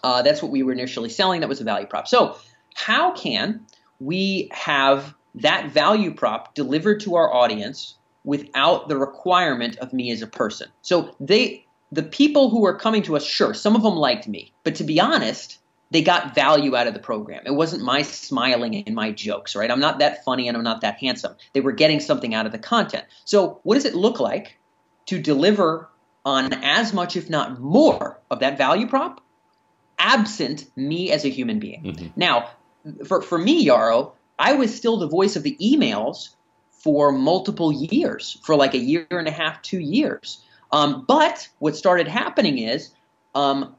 [0.03, 1.41] Uh, that's what we were initially selling.
[1.41, 2.07] That was a value prop.
[2.07, 2.37] So
[2.75, 3.67] how can
[3.99, 10.23] we have that value prop delivered to our audience without the requirement of me as
[10.23, 10.69] a person?
[10.83, 14.53] So they the people who are coming to us, sure, some of them liked me,
[14.65, 15.59] but to be honest,
[15.91, 17.43] they got value out of the program.
[17.47, 19.71] It wasn't my smiling and my jokes, right?
[19.71, 21.35] I'm not that funny and I'm not that handsome.
[21.55, 23.05] They were getting something out of the content.
[23.25, 24.59] So, what does it look like
[25.07, 25.89] to deliver
[26.27, 29.23] on as much, if not more, of that value prop,
[29.99, 31.85] absent me as a human being?
[31.85, 32.07] Mm-hmm.
[32.17, 32.51] Now,
[33.07, 36.31] for, for me, Yaro, I was still the voice of the emails
[36.71, 40.45] for multiple years, for like a year and a half, two years.
[40.73, 42.91] Um, but what started happening is
[43.35, 43.75] um,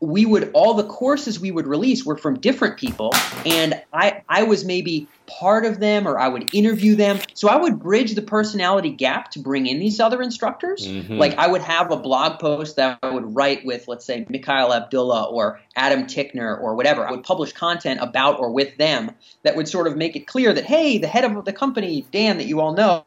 [0.00, 3.10] we would all the courses we would release were from different people
[3.44, 7.18] and i i was maybe part of them or i would interview them.
[7.34, 10.86] So i would bridge the personality gap to bring in these other instructors.
[10.86, 11.14] Mm-hmm.
[11.14, 14.72] like i would have a blog post that i would write with let's say mikhail
[14.72, 17.06] abdullah or adam tickner or whatever.
[17.06, 19.10] I would publish content about or with them
[19.42, 22.38] that would sort of make it clear that hey the head of the company dan
[22.38, 23.04] that you all know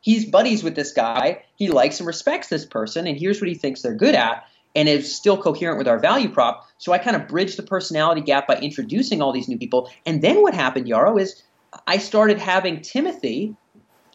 [0.00, 3.54] he's buddies with this guy he likes and respects this person and here's what he
[3.54, 4.44] thinks they're good at
[4.74, 6.66] and it's still coherent with our value prop.
[6.78, 9.90] So I kind of bridged the personality gap by introducing all these new people.
[10.06, 11.42] And then what happened, Yaro, is
[11.86, 13.56] I started having Timothy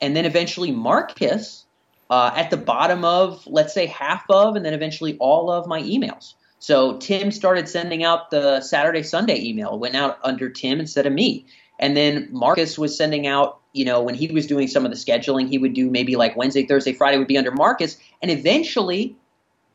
[0.01, 1.65] and then eventually Marcus
[2.09, 5.81] uh, at the bottom of, let's say, half of, and then eventually all of my
[5.81, 6.33] emails.
[6.59, 11.13] So Tim started sending out the Saturday Sunday email, went out under Tim instead of
[11.13, 11.45] me.
[11.79, 14.97] And then Marcus was sending out, you know, when he was doing some of the
[14.97, 17.97] scheduling, he would do maybe like Wednesday, Thursday, Friday would be under Marcus.
[18.21, 19.17] And eventually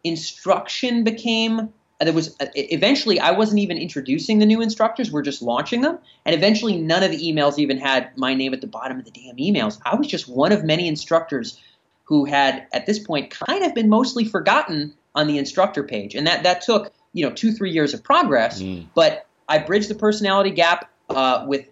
[0.03, 1.69] instruction became
[2.01, 5.99] there was eventually I wasn't even introducing the new instructors, we're just launching them.
[6.25, 9.11] And eventually none of the emails even had my name at the bottom of the
[9.11, 9.79] damn emails.
[9.85, 11.61] I was just one of many instructors
[12.05, 16.15] who had at this point kind of been mostly forgotten on the instructor page.
[16.15, 18.87] And that that took, you know, 2-3 years of progress, mm.
[18.95, 21.67] but I bridged the personality gap uh, with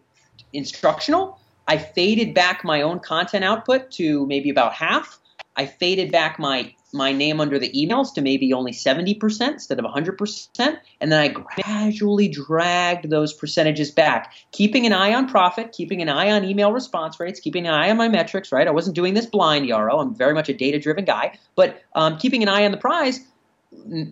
[0.52, 1.37] instructional.
[1.68, 5.20] I faded back my own content output to maybe about half.
[5.54, 9.84] I faded back my my name under the emails to maybe only 70% instead of
[9.84, 10.78] 100%.
[11.02, 16.08] And then I gradually dragged those percentages back, keeping an eye on profit, keeping an
[16.08, 18.66] eye on email response rates, keeping an eye on my metrics, right?
[18.66, 20.00] I wasn't doing this blind, Yaro.
[20.00, 23.20] I'm very much a data driven guy, but um, keeping an eye on the prize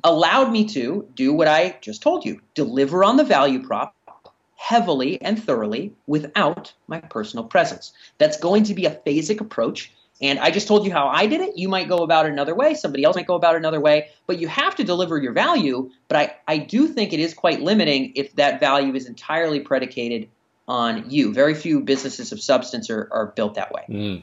[0.04, 3.95] allowed me to do what I just told you deliver on the value prop
[4.56, 7.92] heavily and thoroughly without my personal presence.
[8.18, 11.40] That's going to be a phasic approach and I just told you how I did
[11.40, 11.58] it.
[11.58, 12.74] You might go about it another way.
[12.74, 14.08] Somebody else might go about it another way.
[14.26, 15.90] But you have to deliver your value.
[16.08, 20.28] But I, I do think it is quite limiting if that value is entirely predicated
[20.66, 21.34] on you.
[21.34, 23.84] Very few businesses of substance are, are built that way.
[23.88, 24.22] Mm.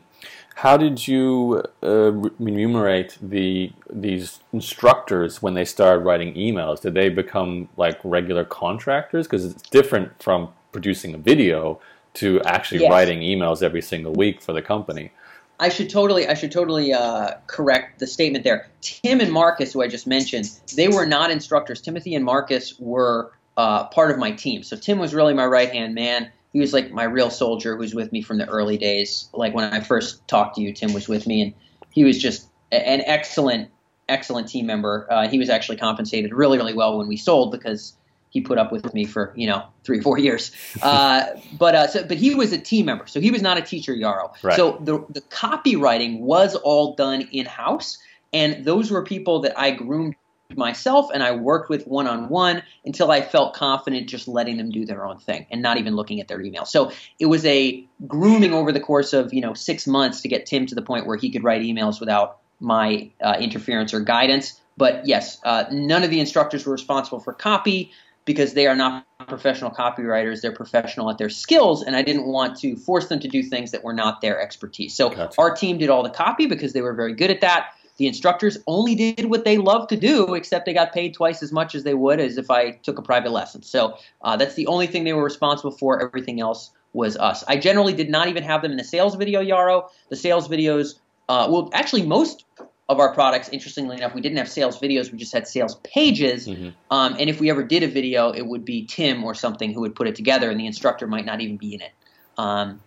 [0.56, 6.82] How did you uh, remunerate the these instructors when they started writing emails?
[6.82, 9.28] Did they become like regular contractors?
[9.28, 11.80] Because it's different from producing a video
[12.16, 12.92] to actually yes.
[12.92, 15.12] writing emails every single week for the company.
[15.60, 18.70] I should totally, I should totally uh, correct the statement there.
[18.82, 21.80] Tim and Marcus, who I just mentioned, they were not instructors.
[21.82, 24.63] Timothy and Marcus were uh, part of my team.
[24.63, 26.32] So Tim was really my right hand man.
[26.54, 29.28] He was like my real soldier, who was with me from the early days.
[29.34, 31.54] Like when I first talked to you, Tim was with me, and
[31.89, 33.70] he was just an excellent,
[34.08, 35.08] excellent team member.
[35.10, 37.96] Uh, he was actually compensated really, really well when we sold because
[38.30, 40.52] he put up with me for you know three four years.
[40.82, 43.62] Uh, but uh, so, but he was a team member, so he was not a
[43.62, 44.34] teacher Yaro.
[44.44, 44.56] Right.
[44.56, 47.98] So the the copywriting was all done in house,
[48.34, 50.16] and those were people that I groomed
[50.58, 54.72] myself and I worked with one on one until I felt confident just letting them
[54.72, 56.66] do their own thing and not even looking at their email.
[56.66, 60.46] So it was a grooming over the course of you know six months to get
[60.46, 64.60] Tim to the point where he could write emails without my uh, interference or guidance.
[64.78, 67.92] But yes, uh, none of the instructors were responsible for copy
[68.26, 70.42] because they are not professional copywriters.
[70.42, 73.72] They're professional at their skills, and I didn't want to force them to do things
[73.72, 74.96] that were not their expertise.
[74.96, 75.34] So gotcha.
[75.38, 77.72] our team did all the copy because they were very good at that.
[77.97, 81.51] The instructors only did what they love to do, except they got paid twice as
[81.51, 83.62] much as they would as if I took a private lesson.
[83.62, 86.01] So uh, that's the only thing they were responsible for.
[86.01, 87.43] Everything else was us.
[87.47, 89.89] I generally did not even have them in the sales video, Yaro.
[90.10, 90.95] The sales videos,
[91.29, 92.45] uh, well, actually, most
[92.89, 95.12] of our products, interestingly enough, we didn't have sales videos.
[95.12, 96.47] We just had sales pages.
[96.47, 96.69] Mm-hmm.
[96.91, 99.82] Um, and if we ever did a video, it would be Tim or something who
[99.82, 101.91] would put it together, and the instructor might not even be in it.
[102.38, 102.82] Um,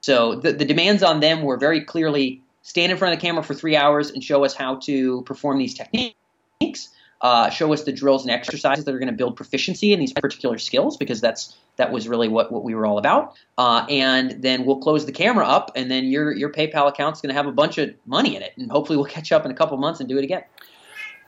[0.00, 3.44] so the, the demands on them were very clearly stand in front of the camera
[3.44, 6.88] for three hours and show us how to perform these techniques.
[7.20, 10.12] uh, show us the drills and exercises that are going to build proficiency in these
[10.12, 13.36] particular skills because that's that was really what, what we were all about.
[13.56, 17.28] Uh, and then we'll close the camera up, and then your your PayPal account's going
[17.28, 19.54] to have a bunch of money in it, and hopefully we'll catch up in a
[19.54, 20.42] couple months and do it again.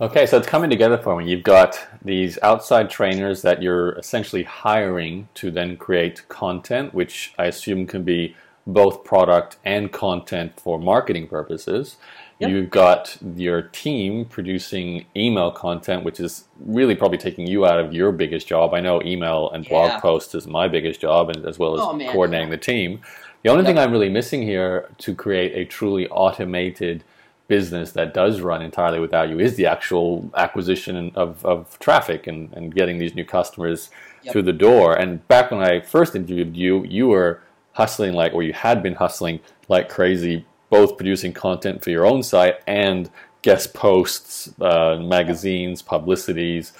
[0.01, 1.31] Okay, so it's coming together for me.
[1.31, 7.47] You've got these outside trainers that you're essentially hiring to then create content, which I
[7.47, 8.35] assume can be
[8.69, 11.97] both product and content for marketing purposes.
[12.39, 12.51] Yep.
[12.51, 17.93] You've got your team producing email content, which is really probably taking you out of
[17.93, 18.75] your biggest job.
[18.75, 20.01] I know email and blog yeah.
[20.01, 23.01] posts is my biggest job, and as well as oh, coordinating the team.
[23.43, 23.71] The only yep.
[23.71, 27.03] thing I'm really missing here to create a truly automated
[27.49, 32.53] business that does run entirely without you is the actual acquisition of, of traffic and,
[32.53, 33.91] and getting these new customers
[34.23, 34.33] yep.
[34.33, 34.95] through the door.
[34.95, 37.41] And back when I first interviewed you, you were
[37.79, 42.23] hustling like, or you had been hustling like crazy, both producing content for your own
[42.23, 43.09] site and
[43.43, 46.73] guest posts, uh, magazines, publicities.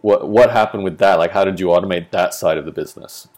[0.00, 1.18] What what happened with that?
[1.18, 3.28] Like, how did you automate that side of the business?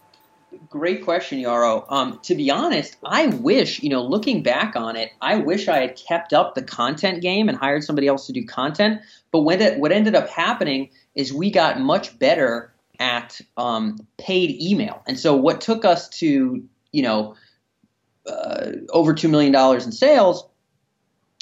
[0.69, 1.85] Great question, Yaro.
[1.89, 5.79] Um, to be honest, I wish, you know, looking back on it, I wish I
[5.79, 9.01] had kept up the content game and hired somebody else to do content.
[9.31, 14.61] But when it, what ended up happening is we got much better at um, paid
[14.61, 15.01] email.
[15.07, 17.35] And so what took us to, you know,
[18.27, 20.47] uh, over $2 million in sales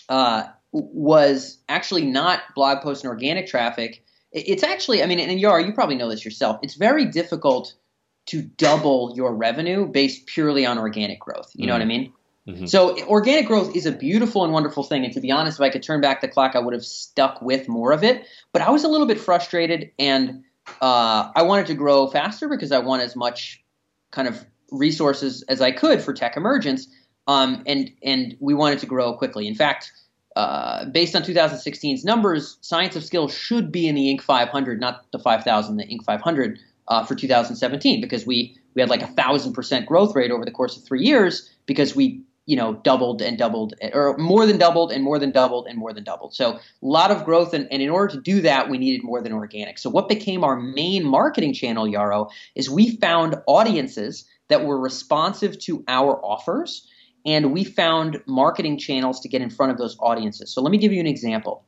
[0.10, 4.04] uh, was actually not blog posts and organic traffic.
[4.32, 6.60] It's actually, I mean, and Yaro, you probably know this yourself.
[6.62, 7.74] It's very difficult–
[8.28, 11.52] to double your revenue based purely on organic growth.
[11.56, 11.90] You mm know what I mm-hmm.
[11.90, 12.14] mean?
[12.48, 12.66] Mm-hmm.
[12.68, 15.04] So organic growth is a beautiful and wonderful thing.
[15.04, 17.42] And to be honest, if I could turn back the clock, I would have stuck
[17.42, 18.26] with more of it.
[18.54, 20.44] But I was a little bit frustrated, and
[20.82, 23.64] uh, I wanted to grow faster because I want as much
[24.12, 26.88] kind of resources as I could for tech emergence.
[27.28, 29.48] Um, and and we wanted to grow quickly.
[29.48, 29.92] In fact,
[30.36, 34.22] uh, based on 2016's numbers, Science of Skill should be in the Inc.
[34.22, 36.04] 500, not the 5,000, the Inc.
[36.04, 40.46] 500 uh, for 2017 because we we had like a thousand percent growth rate over
[40.46, 44.58] the course of three years because we you know doubled and doubled or more than
[44.58, 47.68] doubled and more than doubled and more than doubled so a lot of growth and,
[47.72, 50.56] and in order to do that we needed more than organic so what became our
[50.56, 56.88] main marketing channel yaro is we found audiences that were responsive to our offers
[57.26, 60.78] and we found marketing channels to get in front of those audiences so let me
[60.78, 61.66] give you an example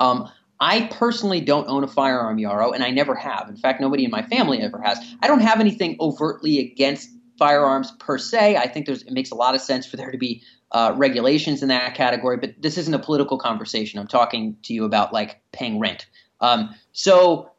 [0.00, 0.28] um,
[0.60, 3.48] I personally don't own a firearm, Yaro, and I never have.
[3.48, 4.98] In fact, nobody in my family ever has.
[5.22, 8.56] I don't have anything overtly against firearms per se.
[8.56, 11.62] I think there's, it makes a lot of sense for there to be uh, regulations
[11.62, 14.00] in that category, but this isn't a political conversation.
[14.00, 16.06] I'm talking to you about like paying rent.
[16.40, 17.50] Um, so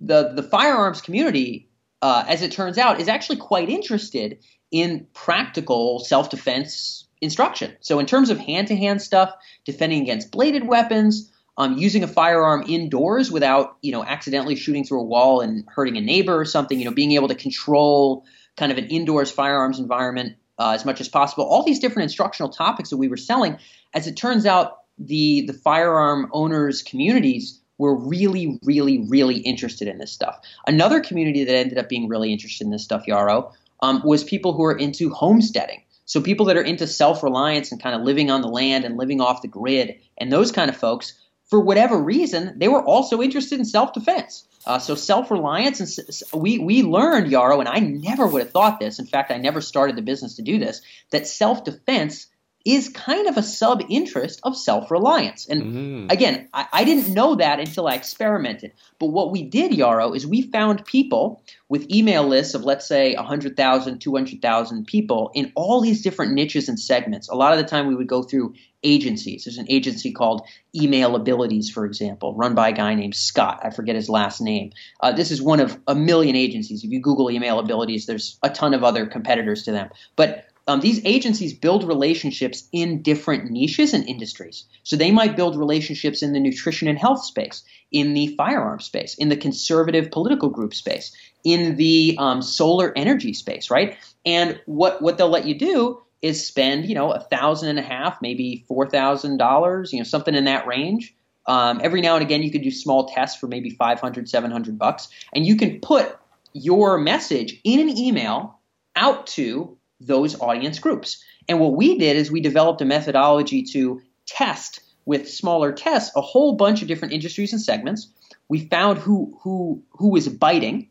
[0.00, 1.69] the the firearms community,
[2.02, 4.38] uh, as it turns out, is actually quite interested
[4.70, 7.76] in practical self defense instruction.
[7.80, 9.32] So in terms of hand to hand stuff,
[9.64, 15.00] defending against bladed weapons um, using a firearm indoors without you know accidentally shooting through
[15.00, 16.78] a wall and hurting a neighbor or something.
[16.78, 18.24] You know, being able to control
[18.56, 21.44] kind of an indoors firearms environment uh, as much as possible.
[21.44, 23.58] All these different instructional topics that we were selling.
[23.92, 29.96] As it turns out, the the firearm owners communities were really, really, really interested in
[29.96, 30.38] this stuff.
[30.66, 34.52] Another community that ended up being really interested in this stuff, Yaro, um, was people
[34.52, 35.82] who are into homesteading.
[36.04, 39.22] So people that are into self-reliance and kind of living on the land and living
[39.22, 41.14] off the grid, and those kind of folks
[41.46, 44.46] for whatever reason, they were also interested in self defense.
[44.66, 48.78] Uh, so self reliance, and we we learned Yaro, and I never would have thought
[48.78, 48.98] this.
[48.98, 50.82] In fact, I never started the business to do this.
[51.12, 52.26] That self defense
[52.64, 55.46] is kind of a sub interest of self reliance.
[55.46, 56.06] And mm-hmm.
[56.10, 58.72] again, I, I, didn't know that until I experimented.
[58.98, 63.14] But what we did, Yaro, is we found people with email lists of, let's say,
[63.14, 67.28] 100,000, 200,000 people in all these different niches and segments.
[67.28, 69.44] A lot of the time we would go through agencies.
[69.44, 73.60] There's an agency called Email Abilities, for example, run by a guy named Scott.
[73.62, 74.72] I forget his last name.
[75.00, 76.84] Uh, this is one of a million agencies.
[76.84, 79.90] If you Google Email Abilities, there's a ton of other competitors to them.
[80.16, 84.66] But um, these agencies build relationships in different niches and industries.
[84.84, 89.14] So they might build relationships in the nutrition and health space, in the firearm space,
[89.14, 91.10] in the conservative political group space,
[91.42, 93.96] in the um, solar energy space, right?
[94.24, 97.82] And what what they'll let you do is spend you know a thousand and a
[97.82, 101.16] half, maybe four thousand dollars, you know something in that range.
[101.48, 105.08] Um, every now and again, you can do small tests for maybe 500, 700 bucks,
[105.34, 106.16] and you can put
[106.52, 108.60] your message in an email
[108.94, 111.22] out to those audience groups.
[111.48, 116.20] And what we did is we developed a methodology to test with smaller tests a
[116.20, 118.08] whole bunch of different industries and segments.
[118.48, 120.88] We found who who who was biting,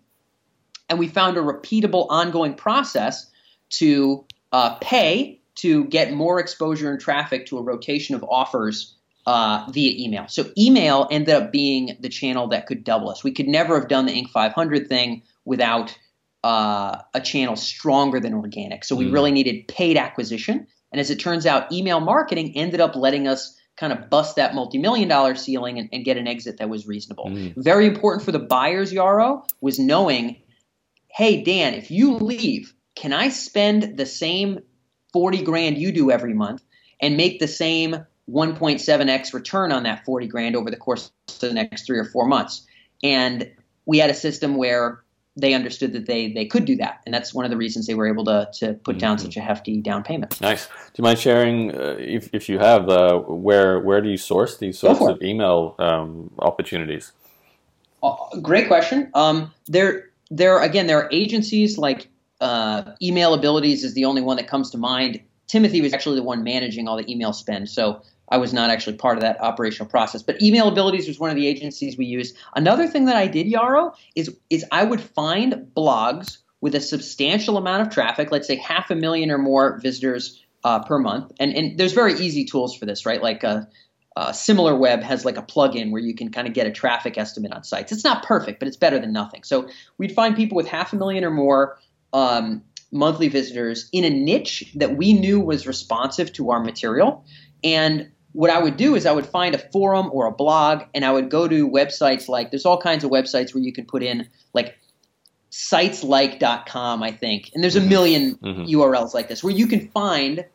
[0.90, 3.30] and we found a repeatable, ongoing process
[3.72, 8.96] to uh, pay to get more exposure and traffic to a rotation of offers
[9.26, 10.26] uh, via email.
[10.28, 13.24] So email ended up being the channel that could double us.
[13.24, 14.30] We could never have done the Inc.
[14.30, 15.98] 500 thing without
[16.44, 18.84] uh, a channel stronger than organic.
[18.84, 19.14] So we mm.
[19.14, 20.68] really needed paid acquisition.
[20.92, 24.54] And as it turns out, email marketing ended up letting us kind of bust that
[24.54, 27.26] multi-million dollar ceiling and, and get an exit that was reasonable.
[27.26, 27.54] Mm.
[27.58, 30.42] Very important for the buyers, Yaro, was knowing,
[31.10, 34.60] hey, Dan, if you leave, can I spend the same
[35.14, 36.62] 40 grand you do every month
[37.02, 41.54] and make the same 1.7x return on that 40 grand over the course of the
[41.54, 42.66] next three or four months?
[43.02, 43.50] And
[43.86, 45.04] we had a system where
[45.40, 47.96] they understood that they they could do that, and that's one of the reasons they
[47.96, 49.26] were able to to put down mm-hmm.
[49.26, 50.40] such a hefty down payment.
[50.42, 50.68] Nice.
[50.68, 54.58] Do you mind sharing, uh, if if you have, uh, where where do you source
[54.58, 57.14] these sorts of email um, opportunities?
[58.02, 59.12] Uh, great question.
[59.14, 62.08] Um, there there again there are agencies like
[62.42, 65.22] uh, Email Abilities is the only one that comes to mind.
[65.48, 68.98] Timothy was actually the one managing all the email spend, so I was not actually
[68.98, 70.24] part of that operational process.
[70.24, 72.38] But Email Abilities was one of the agencies we used.
[72.56, 77.58] Another thing that I did, Yaro, is is I would find blogs with a substantial
[77.58, 81.32] amount of traffic, let's say half a million or more visitors uh, per month.
[81.40, 83.22] And and there's very easy tools for this, right?
[83.22, 83.66] Like a, uh,
[84.16, 87.54] uh, SimilarWeb has like a plugin where you can kind of get a traffic estimate
[87.54, 87.94] on sites.
[87.94, 89.44] It's not perfect, but it's better than nothing.
[89.44, 91.78] So we'd find people with half a million or more
[92.12, 97.24] um, monthly visitors in a niche that we knew was responsive to our material.
[97.64, 101.04] And what I would do is I would find a forum or a blog and
[101.04, 104.02] I would go to websites like there's all kinds of websites where you can put
[104.02, 104.78] in like
[105.50, 108.46] sites siteslike.com I think and there's a 1000000 mm-hmm.
[108.46, 108.64] mm-hmm.
[108.64, 110.46] URLs like this where you can find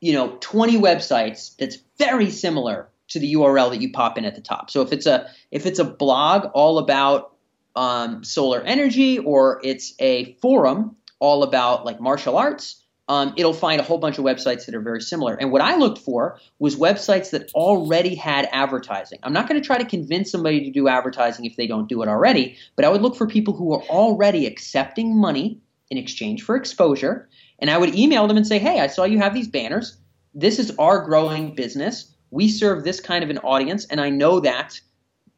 [0.00, 4.34] you know 20 websites that's very similar to the URL that you pop in at
[4.34, 4.70] the top.
[4.70, 7.34] So if it's a if it's a blog all about
[7.76, 13.80] um, solar energy or it's a forum all about like martial arts, um, it'll find
[13.80, 15.34] a whole bunch of websites that are very similar.
[15.34, 19.18] And what I looked for was websites that already had advertising.
[19.22, 22.02] I'm not going to try to convince somebody to do advertising if they don't do
[22.02, 26.42] it already, but I would look for people who are already accepting money in exchange
[26.42, 27.28] for exposure.
[27.58, 29.98] And I would email them and say, hey, I saw you have these banners.
[30.32, 32.10] This is our growing business.
[32.30, 34.80] We serve this kind of an audience, and I know that,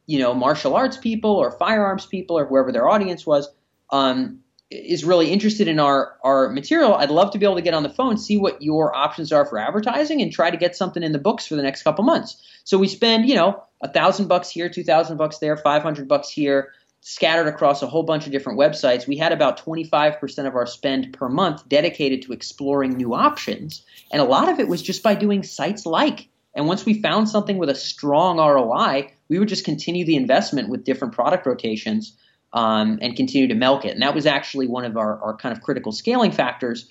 [0.07, 3.49] you know, martial arts people or firearms people or whoever their audience was
[3.91, 4.41] um,
[4.71, 7.83] is really interested in our our material, I'd love to be able to get on
[7.83, 11.13] the phone, see what your options are for advertising, and try to get something in
[11.13, 12.43] the books for the next couple months.
[12.65, 16.09] So we spend, you know, a thousand bucks here, two thousand bucks there, five hundred
[16.09, 19.07] bucks here, scattered across a whole bunch of different websites.
[19.07, 23.15] We had about twenty five percent of our spend per month dedicated to exploring new
[23.15, 26.29] options, and a lot of it was just by doing sites like.
[26.57, 30.71] And once we found something with a strong ROI, we would just continue the investment
[30.71, 32.17] with different product rotations
[32.53, 33.93] um, and continue to milk it.
[33.93, 36.89] And that was actually one of our, our kind of critical scaling factors.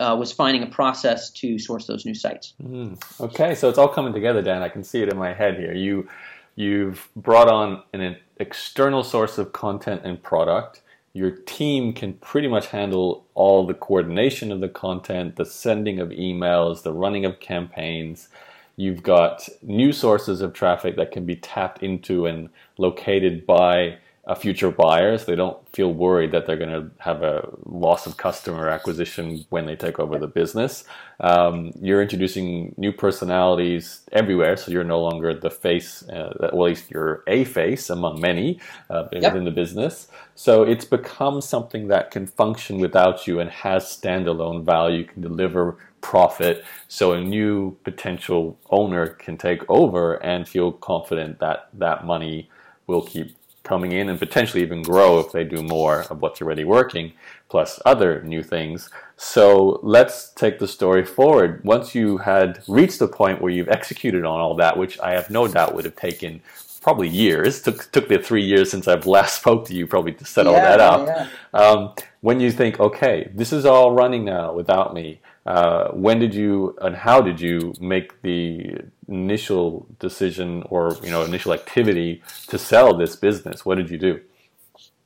[0.00, 2.54] Uh, was finding a process to source those new sites.
[2.62, 2.96] Mm.
[3.18, 4.62] Okay, so it's all coming together, Dan.
[4.62, 5.74] I can see it in my head here.
[5.74, 6.08] You
[6.54, 10.82] you've brought on an external source of content and product.
[11.14, 16.10] Your team can pretty much handle all the coordination of the content, the sending of
[16.10, 18.28] emails, the running of campaigns.
[18.76, 23.98] You've got new sources of traffic that can be tapped into and located by
[24.34, 25.24] future buyers.
[25.24, 29.66] They don't feel worried that they're going to have a loss of customer acquisition when
[29.66, 30.84] they take over the business.
[31.20, 36.70] Um, you're introducing new personalities everywhere, so you're no longer the face, uh, well, at
[36.70, 38.60] least you're a face among many
[38.90, 39.22] uh, yep.
[39.22, 40.08] within the business.
[40.34, 45.78] So it's become something that can function without you and has standalone value, can deliver
[46.00, 52.48] profit so a new potential owner can take over and feel confident that that money
[52.86, 53.36] will keep
[53.68, 57.12] coming in and potentially even grow if they do more of what's already working,
[57.48, 58.90] plus other new things.
[59.16, 61.62] So let's take the story forward.
[61.64, 65.28] Once you had reached the point where you've executed on all that, which I have
[65.28, 66.40] no doubt would have taken
[66.80, 67.60] probably years.
[67.60, 70.54] Took took the three years since I've last spoke to you probably to set all
[70.54, 71.06] that up.
[71.06, 71.28] Yeah.
[71.52, 75.20] Um, when you think, okay, this is all running now without me.
[75.48, 78.76] Uh, when did you and how did you make the
[79.08, 83.64] initial decision or you know initial activity to sell this business?
[83.64, 84.20] What did you do?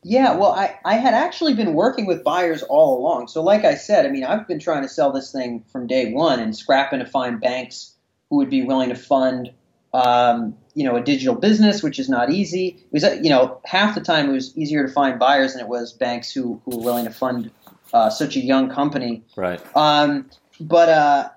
[0.03, 3.29] Yeah, well, I, I had actually been working with buyers all along.
[3.29, 6.13] So, like I said, I mean, I've been trying to sell this thing from day
[6.13, 7.95] one and scrapping to find banks
[8.29, 9.53] who would be willing to fund,
[9.95, 12.79] um, you know, a digital business, which is not easy.
[12.81, 15.69] It was, you know, half the time it was easier to find buyers than it
[15.69, 17.53] was banks who, who were willing to fund
[17.93, 19.25] uh, such a young company.
[19.37, 19.61] Right.
[19.77, 20.31] Um,
[20.61, 21.29] but uh,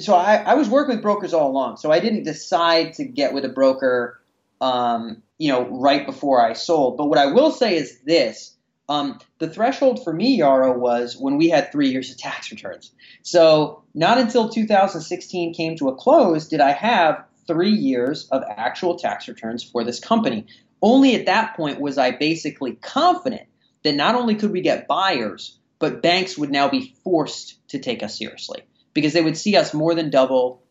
[0.00, 1.76] so I, I was working with brokers all along.
[1.78, 4.20] So I didn't decide to get with a broker,
[4.60, 6.96] um, you know, right before I sold.
[6.96, 8.52] But what I will say is this.
[8.88, 12.92] Um, the threshold for me, Yaro, was when we had three years of tax returns.
[13.22, 18.96] So not until 2016 came to a close did I have three years of actual
[18.96, 20.46] tax returns for this company.
[20.80, 23.48] Only at that point was I basically confident
[23.82, 28.02] that not only could we get buyers, but banks would now be forced to take
[28.02, 28.62] us seriously
[28.94, 30.62] because they would see us more than double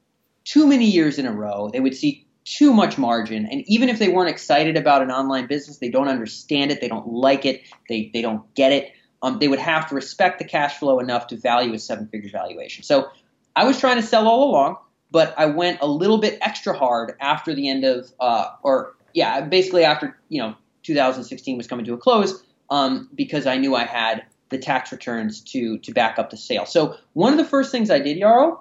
[0.44, 1.70] too many years in a row.
[1.72, 3.48] They would see too much margin.
[3.52, 6.88] And even if they weren't excited about an online business, they don't understand it, they
[6.88, 10.46] don't like it, they, they don't get it, um, they would have to respect the
[10.46, 12.84] cash flow enough to value a seven figure valuation.
[12.84, 13.10] So
[13.56, 14.78] I was trying to sell all along,
[15.10, 19.42] but I went a little bit extra hard after the end of, uh, or yeah,
[19.42, 23.86] basically after, you know, 2016 was coming to a close um, because I knew I
[23.86, 24.24] had
[24.56, 26.66] the tax returns to to back up the sale.
[26.66, 28.60] So one of the first things I did, Yaro,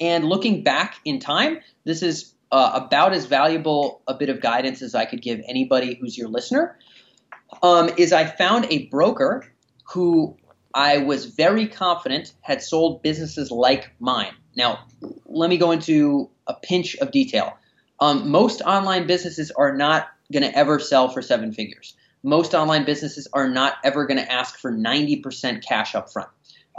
[0.00, 4.82] and looking back in time, this is uh, about as valuable a bit of guidance
[4.82, 6.78] as I could give anybody who's your listener.
[7.62, 9.50] Um, is I found a broker
[9.92, 10.36] who
[10.74, 14.34] I was very confident had sold businesses like mine.
[14.54, 14.80] Now,
[15.24, 17.56] let me go into a pinch of detail.
[18.00, 21.96] Um, most online businesses are not going to ever sell for seven figures.
[22.22, 26.28] Most online businesses are not ever going to ask for 90% cash up front.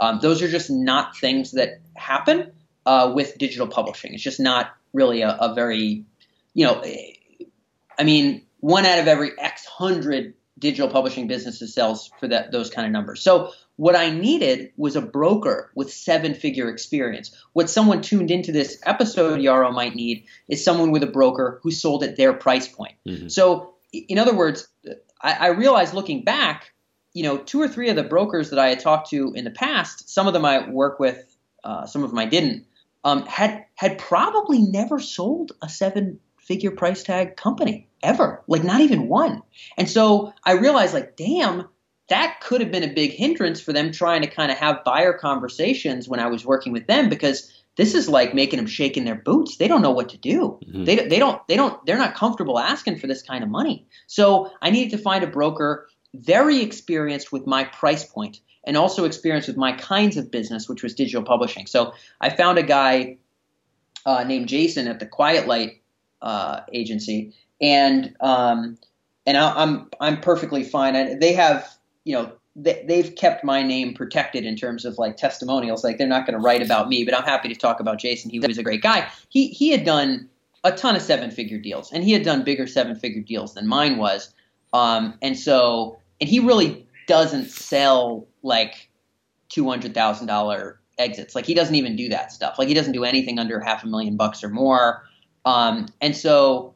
[0.00, 2.52] Um, those are just not things that happen
[2.86, 4.14] uh, with digital publishing.
[4.14, 6.04] It's just not really a, a very,
[6.54, 6.82] you know,
[7.98, 12.70] I mean, one out of every X hundred digital publishing businesses sells for that those
[12.70, 13.22] kind of numbers.
[13.22, 17.34] So what I needed was a broker with seven figure experience.
[17.54, 21.70] What someone tuned into this episode Yaro might need is someone with a broker who
[21.70, 22.94] sold at their price point.
[23.06, 23.28] Mm-hmm.
[23.28, 24.68] So in other words,
[25.20, 26.72] I, I realized looking back,
[27.12, 29.50] you know, two or three of the brokers that I had talked to in the
[29.50, 32.66] past, some of them I work with, uh, some of them I didn't
[33.04, 38.80] um, had had probably never sold a seven figure price tag company ever, like not
[38.80, 39.42] even one.
[39.76, 41.68] And so I realized, like, damn,
[42.08, 45.12] that could have been a big hindrance for them trying to kind of have buyer
[45.12, 49.04] conversations when I was working with them because this is like making them shake in
[49.04, 49.56] their boots.
[49.56, 50.58] They don't know what to do.
[50.66, 50.84] Mm-hmm.
[50.84, 53.86] They, they don't they don't they're not comfortable asking for this kind of money.
[54.06, 59.04] So I needed to find a broker very experienced with my price point and also
[59.04, 61.66] experienced with my kinds of business, which was digital publishing.
[61.66, 63.18] So I found a guy
[64.04, 65.82] uh, named Jason at the Quiet Light
[66.20, 68.78] uh, agency, and um,
[69.26, 70.96] and I, am I'm perfectly fine.
[70.96, 71.68] And they have
[72.04, 75.84] you know they've kept my name protected in terms of like testimonials.
[75.84, 78.30] Like they're not going to write about me, but I'm happy to talk about Jason.
[78.30, 79.08] He was a great guy.
[79.28, 80.28] He he had done
[80.64, 83.66] a ton of seven figure deals, and he had done bigger seven figure deals than
[83.66, 84.34] mine was.
[84.72, 88.90] Um, and so and he really doesn't sell like
[89.48, 91.34] two hundred thousand dollar exits.
[91.34, 92.58] Like he doesn't even do that stuff.
[92.58, 95.04] Like he doesn't do anything under half a million bucks or more.
[95.44, 96.74] Um, and so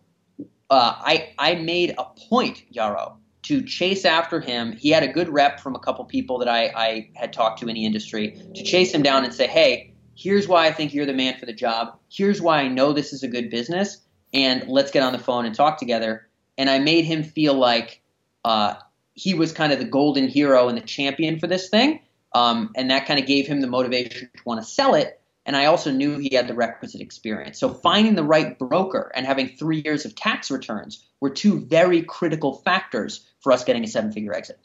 [0.70, 4.72] uh, I I made a point, Yaro, to chase after him.
[4.72, 7.68] He had a good rep from a couple people that I, I had talked to
[7.68, 11.06] in the industry to chase him down and say, hey, here's why I think you're
[11.06, 11.98] the man for the job.
[12.10, 13.98] Here's why I know this is a good business,
[14.32, 16.28] and let's get on the phone and talk together.
[16.56, 18.02] And I made him feel like
[18.44, 18.74] uh,
[19.14, 22.00] he was kind of the golden hero and the champion for this thing.
[22.32, 25.20] Um, and that kind of gave him the motivation to want to sell it.
[25.46, 27.58] And I also knew he had the requisite experience.
[27.58, 32.02] So finding the right broker and having three years of tax returns were two very
[32.02, 34.58] critical factors for us getting a seven figure exit.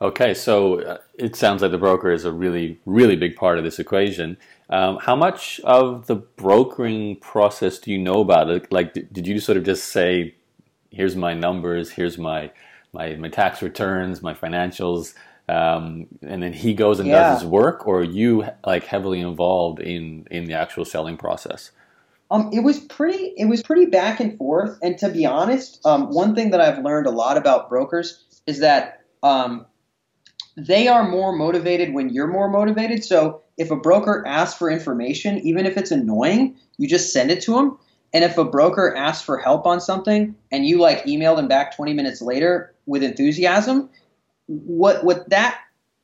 [0.00, 3.64] Okay, so uh, it sounds like the broker is a really, really big part of
[3.64, 4.36] this equation.
[4.68, 8.72] Um, how much of the brokering process do you know about it?
[8.72, 10.34] Like, did you sort of just say,
[10.90, 12.50] here's my numbers, here's my
[12.92, 15.14] my, my tax returns, my financials,
[15.48, 17.32] um, and then he goes and yeah.
[17.32, 21.70] does his work, or you like heavily involved in in the actual selling process?
[22.30, 23.34] Um, it was pretty.
[23.36, 24.78] It was pretty back and forth.
[24.82, 28.60] And to be honest, um, one thing that I've learned a lot about brokers is
[28.60, 29.66] that um,
[30.56, 33.04] they are more motivated when you're more motivated.
[33.04, 37.42] So if a broker asks for information, even if it's annoying, you just send it
[37.42, 37.78] to them.
[38.14, 41.74] And if a broker asks for help on something and you like email them back
[41.74, 43.88] 20 minutes later with enthusiasm,
[44.52, 45.58] what what that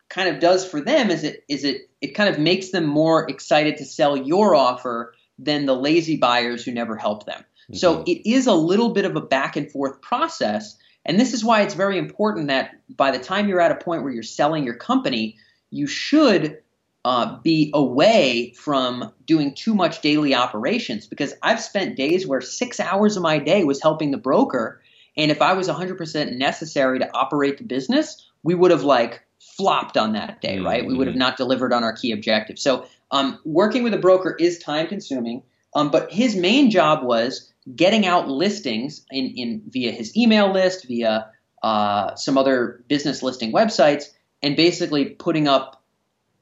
[0.09, 3.29] kind of does for them is it is it it kind of makes them more
[3.29, 7.41] excited to sell your offer than the lazy buyers who never help them.
[7.41, 7.75] Mm-hmm.
[7.75, 10.77] So it is a little bit of a back and forth process.
[11.05, 14.03] And this is why it's very important that by the time you're at a point
[14.03, 15.37] where you're selling your company,
[15.71, 16.59] you should
[17.05, 22.81] uh, be away from doing too much daily operations because I've spent days where six
[22.81, 24.83] hours of my day was helping the broker.
[25.17, 29.23] And if I was 100% necessary to operate the business, we would have like
[29.57, 30.83] flopped on that day, right?
[30.83, 30.93] Mm-hmm.
[30.93, 32.59] We would have not delivered on our key objective.
[32.59, 35.43] So um, working with a broker is time consuming,
[35.75, 40.87] um, but his main job was getting out listings in, in via his email list,
[40.87, 41.31] via
[41.63, 44.05] uh, some other business listing websites,
[44.43, 45.83] and basically putting up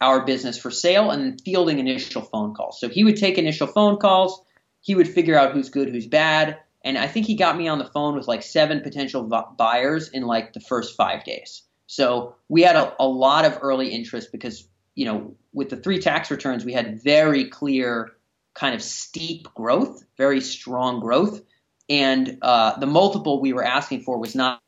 [0.01, 2.79] our business for sale and fielding initial phone calls.
[2.79, 4.43] So he would take initial phone calls.
[4.83, 6.59] he would figure out who's good, who's bad.
[6.85, 9.25] And I think he got me on the phone with like seven potential
[9.59, 11.63] buyers in like the first five days.
[11.87, 15.99] So we had a, a lot of early interest because, you know, with the three
[15.99, 18.13] tax returns, we had very clear,
[18.55, 21.43] kind of steep growth, very strong growth.
[21.89, 24.61] And uh, the multiple we were asking for was not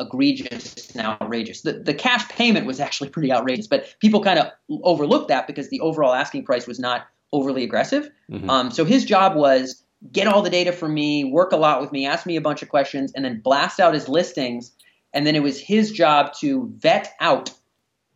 [0.00, 1.62] egregious and outrageous.
[1.62, 4.50] The, the cash payment was actually pretty outrageous, but people kind of
[4.82, 8.10] overlooked that because the overall asking price was not overly aggressive.
[8.30, 8.48] Mm-hmm.
[8.48, 9.82] Um, so his job was
[10.12, 12.62] get all the data from me, work a lot with me, ask me a bunch
[12.62, 14.72] of questions, and then blast out his listings.
[15.12, 17.50] And then it was his job to vet out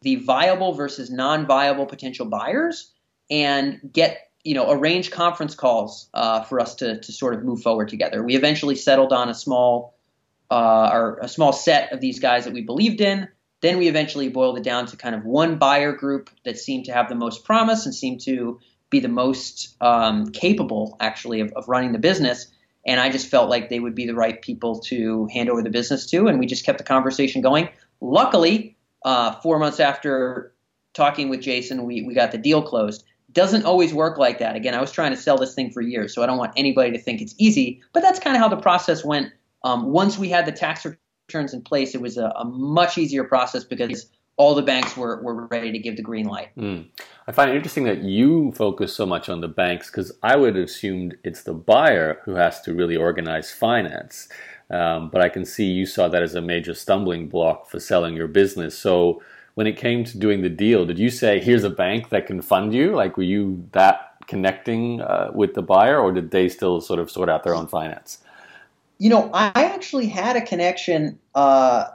[0.03, 2.93] the viable versus non-viable potential buyers
[3.31, 7.63] and get you know arrange conference calls uh, for us to to sort of move
[7.63, 8.23] forward together.
[8.23, 9.95] We eventually settled on a small
[10.51, 13.29] uh, or a small set of these guys that we believed in.
[13.63, 16.93] Then we eventually boiled it down to kind of one buyer group that seemed to
[16.93, 21.69] have the most promise and seemed to be the most um, capable, actually, of, of
[21.69, 22.49] running the business.
[22.87, 25.71] And I just felt like they would be the right people to hand over the
[25.71, 26.27] business to.
[26.27, 27.69] And we just kept the conversation going.
[28.01, 30.55] Luckily, uh, four months after
[30.95, 33.05] talking with Jason, we, we got the deal closed.
[33.33, 34.57] Doesn't always work like that.
[34.57, 36.91] Again, I was trying to sell this thing for years, so I don't want anybody
[36.91, 37.81] to think it's easy.
[37.93, 39.33] But that's kind of how the process went.
[39.65, 43.25] Um, once we had the tax returns in place, it was a, a much easier
[43.25, 44.07] process because
[44.37, 46.49] all the banks were, were ready to give the green light.
[46.57, 46.87] Mm.
[47.27, 50.57] I find it interesting that you focus so much on the banks because I would
[50.57, 54.29] have assumed it's the buyer who has to really organize finance.
[54.71, 58.17] Um, but I can see you saw that as a major stumbling block for selling
[58.17, 58.77] your business.
[58.77, 59.23] So
[59.55, 62.41] when it came to doing the deal, did you say, here's a bank that can
[62.41, 62.95] fund you?
[62.97, 67.11] Like, were you that connecting uh, with the buyer or did they still sort of
[67.11, 68.19] sort out their own finance?
[68.99, 71.19] You know, I actually had a connection.
[71.35, 71.89] Uh,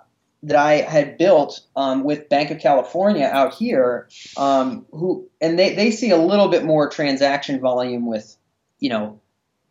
[0.44, 4.08] that I had built um, with Bank of California out here,
[4.38, 8.38] um, who and they, they see a little bit more transaction volume with,
[8.80, 9.20] you know,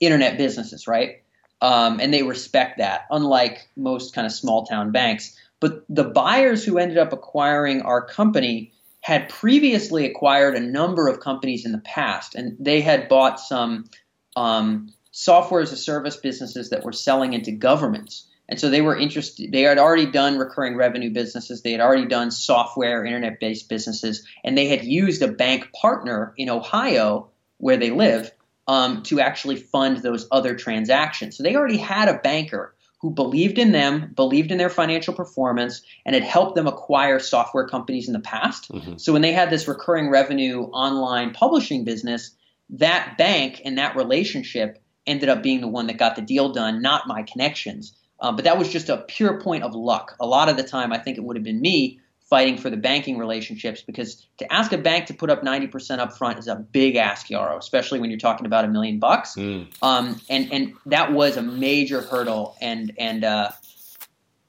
[0.01, 1.23] internet businesses, right?
[1.63, 5.37] Um, and they respect that, unlike most kind of small town banks.
[5.61, 11.21] But the buyers who ended up acquiring our company had previously acquired a number of
[11.21, 13.89] companies in the past, and they had bought some
[14.35, 18.27] um, software as a service businesses that were selling into governments.
[18.49, 22.07] And so they were interested, they had already done recurring revenue businesses, they had already
[22.07, 27.77] done software, internet based businesses, and they had used a bank partner in Ohio where
[27.77, 28.31] they live
[28.69, 31.37] um, to actually fund those other transactions.
[31.37, 35.83] So they already had a banker who believed in them, believed in their financial performance,
[36.05, 38.71] and had helped them acquire software companies in the past.
[38.71, 38.97] Mm-hmm.
[38.97, 42.31] So when they had this recurring revenue online publishing business,
[42.71, 46.83] that bank and that relationship ended up being the one that got the deal done,
[46.83, 47.95] not my connections.
[48.21, 50.17] Um, but that was just a pure point of luck.
[50.21, 52.77] A lot of the time, I think it would have been me fighting for the
[52.77, 56.57] banking relationships because to ask a bank to put up 90% up front is a
[56.57, 59.37] big ask, Yaro, especially when you're talking about a million bucks.
[59.37, 59.69] Mm.
[59.81, 62.57] Um, and, and that was a major hurdle.
[62.61, 63.51] And, and uh,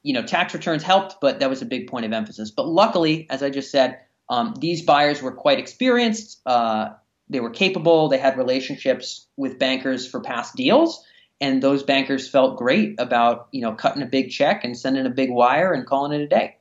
[0.02, 2.50] you know, tax returns helped, but that was a big point of emphasis.
[2.50, 6.40] But luckily, as I just said, um, these buyers were quite experienced.
[6.44, 6.90] Uh,
[7.28, 8.08] they were capable.
[8.08, 11.04] They had relationships with bankers for past deals
[11.40, 15.10] and those bankers felt great about you know cutting a big check and sending a
[15.10, 16.56] big wire and calling it a day.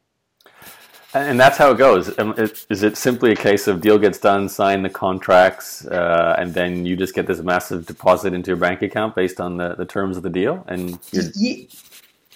[1.14, 2.18] And that's how it goes.
[2.20, 6.54] Um, is it simply a case of deal gets done, sign the contracts, uh, and
[6.54, 9.86] then you just get this massive deposit into your bank account based on the, the
[9.86, 10.64] terms of the deal?
[10.68, 11.00] And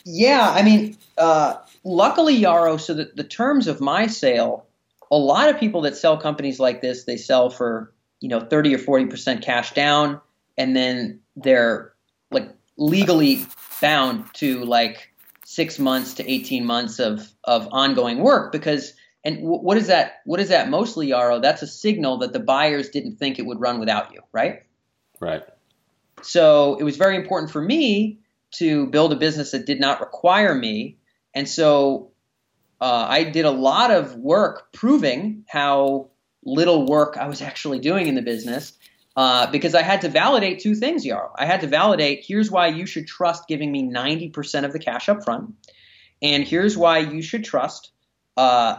[0.04, 4.66] yeah, I mean, uh, luckily, Yaro, so that the terms of my sale,
[5.12, 8.74] a lot of people that sell companies like this, they sell for you know thirty
[8.74, 10.22] or forty percent cash down,
[10.58, 11.94] and then they're
[12.32, 13.46] like legally
[13.82, 15.12] bound to like
[15.46, 20.40] six months to 18 months of, of ongoing work because and what is that what
[20.40, 23.80] is that mostly Yaro that's a signal that the buyers didn't think it would run
[23.80, 24.64] without you right?
[25.20, 25.44] Right.
[26.24, 28.20] So it was very important for me
[28.52, 30.98] to build a business that did not require me
[31.34, 32.12] and so
[32.80, 36.10] uh, i did a lot of work proving how
[36.44, 38.74] little work i was actually doing in the business
[39.16, 41.32] uh, because I had to validate two things, Yaro.
[41.38, 45.10] I had to validate here's why you should trust giving me 90% of the cash
[45.10, 45.54] up front,
[46.22, 47.92] and here's why you should trust
[48.38, 48.78] uh,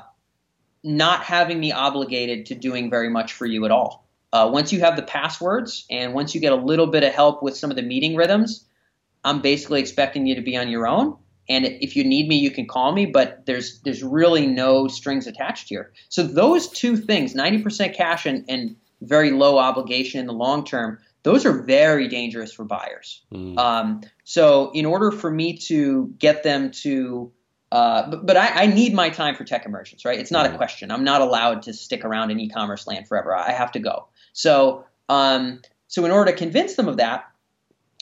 [0.83, 4.09] not having me obligated to doing very much for you at all.
[4.33, 7.43] Uh, once you have the passwords and once you get a little bit of help
[7.43, 8.65] with some of the meeting rhythms,
[9.25, 11.17] I'm basically expecting you to be on your own.
[11.49, 15.27] And if you need me, you can call me, but there's there's really no strings
[15.27, 15.93] attached here.
[16.09, 20.99] So those two things, 90% cash and, and very low obligation in the long term,
[21.23, 23.23] those are very dangerous for buyers.
[23.33, 23.59] Mm.
[23.59, 27.33] Um, so, in order for me to get them to,
[27.71, 30.19] uh, but, but I, I, need my time for tech emergence, right?
[30.19, 30.49] It's not mm.
[30.49, 30.57] a hmm.
[30.59, 30.91] question.
[30.91, 33.35] I'm not allowed to stick around in e-commerce land forever.
[33.35, 34.09] I have to go.
[34.33, 37.25] So, um, so in order to convince them of that,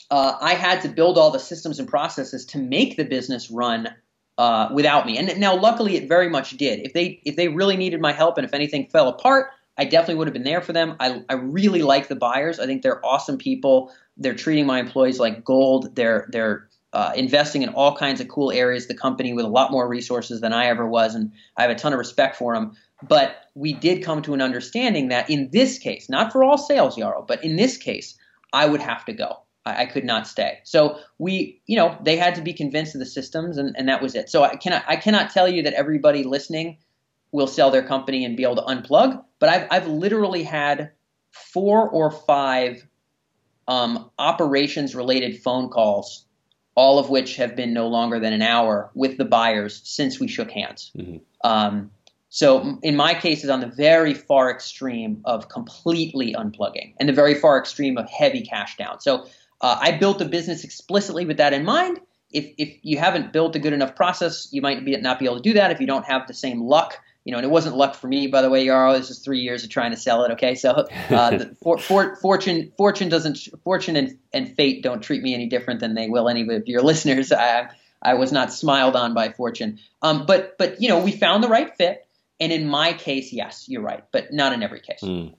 [0.09, 3.87] uh, I had to build all the systems and processes to make the business run
[4.37, 5.17] uh, without me.
[5.17, 6.79] And now, luckily, it very much did.
[6.85, 9.51] If they if they really needed my help, and if anything fell apart,
[9.81, 10.95] I definitely would have been there for them.
[10.99, 12.59] I, I really like the buyers.
[12.59, 13.91] I think they're awesome people.
[14.15, 15.95] They're treating my employees like gold.
[15.95, 18.85] They're they're uh, investing in all kinds of cool areas.
[18.85, 21.75] The company with a lot more resources than I ever was, and I have a
[21.75, 22.73] ton of respect for them.
[23.01, 26.95] But we did come to an understanding that in this case, not for all sales,
[26.95, 28.15] Yaro, but in this case,
[28.53, 29.37] I would have to go.
[29.65, 30.59] I, I, could not stay.
[30.63, 34.03] So we, you know, they had to be convinced of the systems, and, and that
[34.03, 34.29] was it.
[34.29, 36.77] So I cannot, I cannot tell you that everybody listening
[37.31, 40.91] will sell their company and be able to unplug, but I've, I've literally had
[41.31, 42.85] four or five
[43.67, 46.25] um, operations related phone calls,
[46.75, 50.27] all of which have been no longer than an hour with the buyers since we
[50.27, 50.91] shook hands.
[50.97, 51.17] Mm-hmm.
[51.43, 51.91] Um,
[52.29, 57.13] so in my case, is on the very far extreme of completely unplugging and the
[57.13, 59.01] very far extreme of heavy cash down.
[59.01, 59.25] So
[59.59, 61.99] uh, I built a business explicitly with that in mind.
[62.31, 65.35] If, if you haven't built a good enough process, you might be, not be able
[65.37, 65.71] to do that.
[65.71, 68.27] If you don't have the same luck, you know, and it wasn't luck for me,
[68.27, 68.97] by the way, Yaro.
[68.97, 70.31] This is three years of trying to sell it.
[70.31, 75.33] Okay, so uh, for, for, fortune, fortune doesn't, fortune and, and fate don't treat me
[75.33, 77.31] any different than they will any of your listeners.
[77.31, 77.69] I,
[78.01, 79.79] I was not smiled on by fortune.
[80.01, 82.07] Um, but, but you know, we found the right fit,
[82.39, 85.01] and in my case, yes, you're right, but not in every case.
[85.03, 85.35] Mm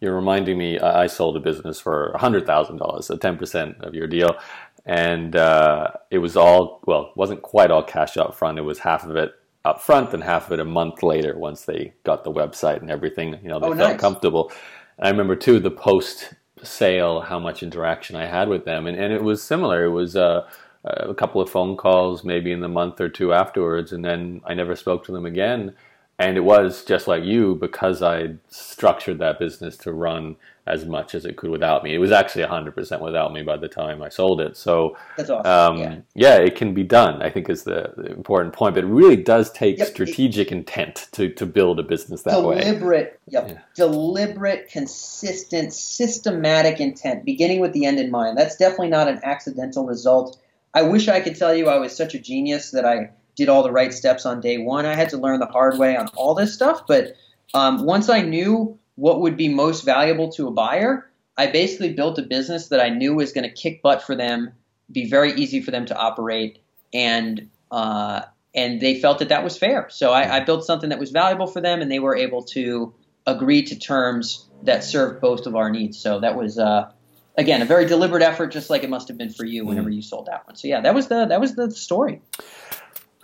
[0.00, 4.36] you're reminding me I sold a business for $100,000, so 10% of your deal.
[4.84, 8.58] And uh, it was all, well, it wasn't quite all cash up front.
[8.58, 9.32] It was half of it
[9.66, 12.90] up front and half of it a month later once they got the website and
[12.90, 13.38] everything.
[13.42, 14.00] You know, they oh, felt nice.
[14.00, 14.52] comfortable.
[14.96, 18.86] And I remember too the post sale, how much interaction I had with them.
[18.86, 19.84] And, and it was similar.
[19.84, 20.48] It was uh,
[20.84, 23.92] a couple of phone calls maybe in the month or two afterwards.
[23.92, 25.74] And then I never spoke to them again
[26.18, 30.36] and it was just like you because I structured that business to run
[30.66, 31.94] as much as it could without me.
[31.94, 34.56] It was actually 100% without me by the time I sold it.
[34.56, 35.46] So, awesome.
[35.46, 35.96] um, yeah.
[36.14, 36.36] yeah.
[36.38, 38.74] it can be done, I think is the, the, important point.
[38.74, 39.88] But it really does take yep.
[39.88, 42.64] strategic intent to, to build a business that deliberate, way.
[42.64, 43.48] Deliberate, yep.
[43.48, 43.58] Yeah.
[43.74, 48.36] Deliberate, consistent, systematic intent, beginning with the end in mind.
[48.38, 50.40] That's definitely not an accidental result.
[50.74, 53.62] I wish I could tell you I was such a genius that I– did all
[53.62, 54.86] the right steps on day one.
[54.86, 57.16] I had to learn the hard way on all this stuff, but
[57.54, 62.18] um, once I knew what would be most valuable to a buyer, I basically built
[62.18, 64.52] a business that I knew was going to kick butt for them,
[64.90, 66.58] be very easy for them to operate,
[66.92, 68.22] and uh,
[68.54, 69.88] and they felt that that was fair.
[69.90, 72.94] So I, I, built something that was valuable for them, and they were able to
[73.26, 75.98] agree to terms that served both of our needs.
[75.98, 76.58] So that was.
[76.58, 76.90] Uh,
[77.36, 79.96] again, a very deliberate effort, just like it must have been for you whenever mm.
[79.96, 80.56] you sold that one.
[80.56, 82.22] So yeah, that was the that was the story.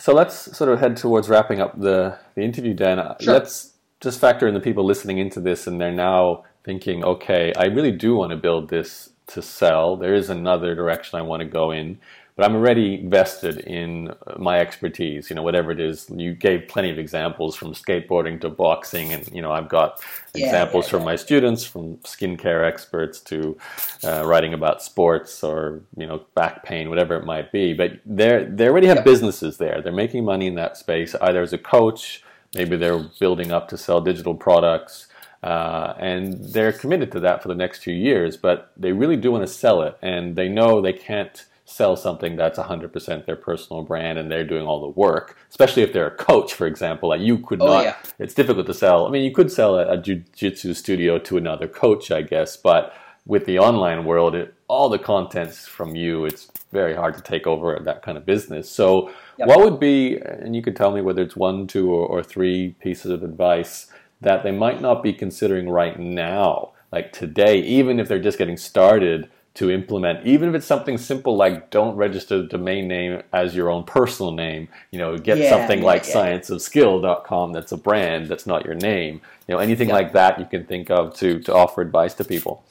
[0.03, 2.98] So let's sort of head towards wrapping up the, the interview, Dan.
[2.98, 3.34] Uh, sure.
[3.34, 7.66] Let's just factor in the people listening into this and they're now thinking, okay, I
[7.66, 9.96] really do want to build this to sell.
[9.96, 12.00] There is another direction I want to go in
[12.34, 15.28] but I'm already vested in my expertise.
[15.28, 16.08] You know, whatever it is.
[16.14, 20.00] You gave plenty of examples from skateboarding to boxing, and you know, I've got
[20.34, 21.06] yeah, examples yeah, from yeah.
[21.06, 23.56] my students, from skincare experts to
[24.04, 27.74] uh, writing about sports or you know back pain, whatever it might be.
[27.74, 29.82] But they they already have businesses there.
[29.82, 32.22] They're making money in that space, either as a coach,
[32.54, 35.08] maybe they're building up to sell digital products.
[35.42, 39.32] Uh, and they're committed to that for the next few years, but they really do
[39.32, 43.82] want to sell it, and they know they can't sell something that's 100% their personal
[43.82, 47.08] brand and they're doing all the work, especially if they're a coach, for example.
[47.08, 47.96] Like you could oh, not, yeah.
[48.18, 49.06] it's difficult to sell.
[49.06, 52.94] I mean, you could sell a, a jiu-jitsu studio to another coach, I guess, but
[53.24, 56.24] with the online world, it, all the content's from you.
[56.24, 58.68] It's very hard to take over that kind of business.
[58.70, 59.48] So, yep.
[59.48, 62.74] what would be, and you could tell me whether it's one, two, or, or three
[62.80, 63.86] pieces of advice
[64.20, 68.56] that they might not be considering right now, like today, even if they're just getting
[68.56, 73.55] started to implement, even if it's something simple like don't register the domain name as
[73.55, 74.68] your own personal name.
[74.90, 76.14] You know, get yeah, something yeah, like yeah.
[76.14, 79.20] scienceofskill.com that's a brand that's not your name.
[79.46, 82.64] You know, anything like that you can think of to to offer advice to people.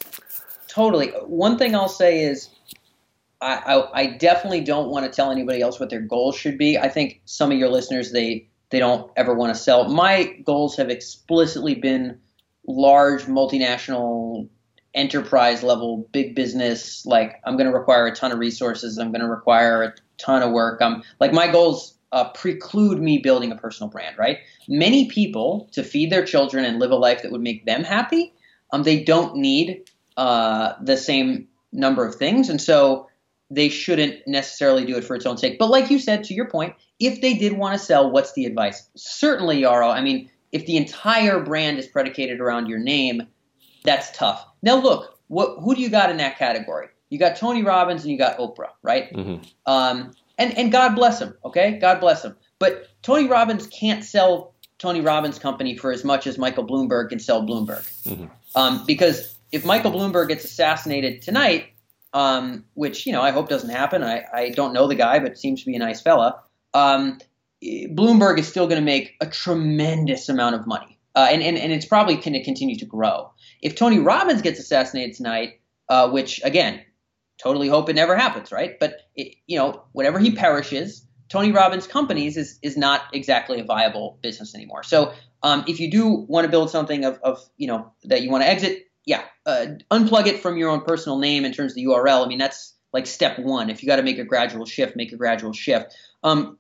[0.68, 1.10] Totally.
[1.26, 2.50] One thing I'll say is.
[3.44, 6.78] I, I, I definitely don't want to tell anybody else what their goals should be.
[6.78, 9.90] I think some of your listeners they they don't ever want to sell.
[9.90, 12.20] My goals have explicitly been
[12.68, 14.48] large multinational
[14.94, 19.22] enterprise level big business like i'm going to require a ton of resources i'm going
[19.22, 23.56] to require a ton of work i'm like my goals uh, preclude me building a
[23.56, 24.40] personal brand right?
[24.68, 28.34] Many people to feed their children and live a life that would make them happy
[28.74, 33.08] um, they don't need uh, the same number of things and so
[33.50, 35.60] they shouldn't necessarily do it for its own sake.
[35.60, 38.46] But like you said to your point if they did want to sell what's the
[38.46, 38.90] advice?
[38.96, 43.22] Certainly yaro i mean if the entire brand is predicated around your name
[43.84, 44.46] that's tough.
[44.62, 46.88] Now look, what, who do you got in that category?
[47.10, 49.12] You got Tony Robbins and you got Oprah, right?
[49.14, 49.44] Mm-hmm.
[49.66, 51.78] Um, and and God bless him, okay?
[51.80, 52.36] God bless him.
[52.58, 57.20] But Tony Robbins can't sell Tony Robbins' company for as much as Michael Bloomberg can
[57.20, 58.26] sell Bloomberg, mm-hmm.
[58.56, 61.68] um, because if Michael Bloomberg gets assassinated tonight,
[62.14, 64.04] um, which you know I hope doesn't happen.
[64.04, 66.42] I, I don't know the guy, but seems to be a nice fella.
[66.74, 67.20] Um,
[67.64, 71.72] Bloomberg is still going to make a tremendous amount of money, uh, and, and and
[71.72, 73.31] it's probably going to continue to grow.
[73.62, 76.82] If Tony Robbins gets assassinated tonight, uh, which again,
[77.42, 78.80] totally hope it never happens, right?
[78.80, 83.64] But it, you know, whenever he perishes, Tony Robbins Companies is is not exactly a
[83.64, 84.84] viable business anymore.
[84.84, 88.30] So um, if you do want to build something of, of you know that you
[88.30, 91.76] want to exit, yeah, uh, unplug it from your own personal name in terms of
[91.76, 92.26] the URL.
[92.26, 93.70] I mean, that's like step one.
[93.70, 95.96] If you got to make a gradual shift, make a gradual shift.
[96.24, 96.58] Um,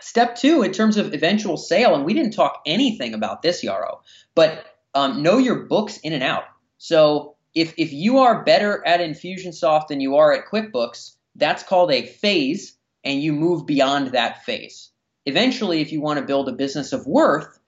[0.00, 3.98] step two, in terms of eventual sale, and we didn't talk anything about this, Yaro,
[4.34, 4.64] but
[4.96, 6.44] um, know your books in and out.
[6.78, 11.92] So if if you are better at Infusionsoft than you are at QuickBooks, that's called
[11.92, 14.90] a phase, and you move beyond that phase.
[15.26, 17.58] Eventually, if you want to build a business of worth,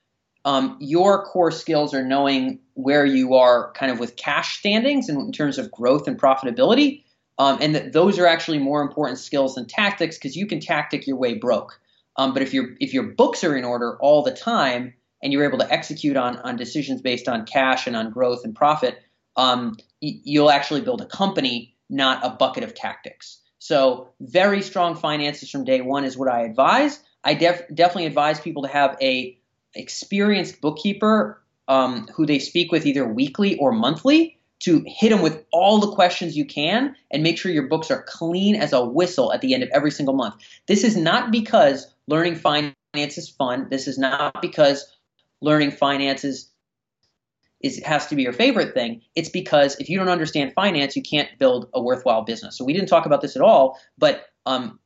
[0.45, 5.21] um, your core skills are knowing where you are kind of with cash standings and
[5.21, 7.05] in terms of growth and profitability.
[7.39, 11.07] Um, and that those are actually more important skills than tactics because you can tactic
[11.07, 11.79] your way broke.
[12.17, 15.45] Um, but if your if your books are in order all the time and you're
[15.45, 19.03] able to execute on on decisions based on cash and on growth and profit,
[19.37, 23.39] um, y- you'll actually build a company, not a bucket of tactics.
[23.59, 27.01] So very strong finances from day one is what I advise.
[27.25, 29.39] I def- definitely advise people to have a
[29.75, 35.45] experienced bookkeeper um, who they speak with either weekly or monthly to hit them with
[35.53, 39.33] all the questions you can and make sure your books are clean as a whistle
[39.33, 40.35] at the end of every single month.
[40.67, 43.69] This is not because learning finance is fun.
[43.71, 44.97] This is not because
[45.41, 46.51] learning finances
[47.61, 49.03] is has to be your favorite thing.
[49.15, 52.57] It's because if you don't understand finance, you can't build a worthwhile business.
[52.57, 54.79] So we didn't talk about this at all, but um,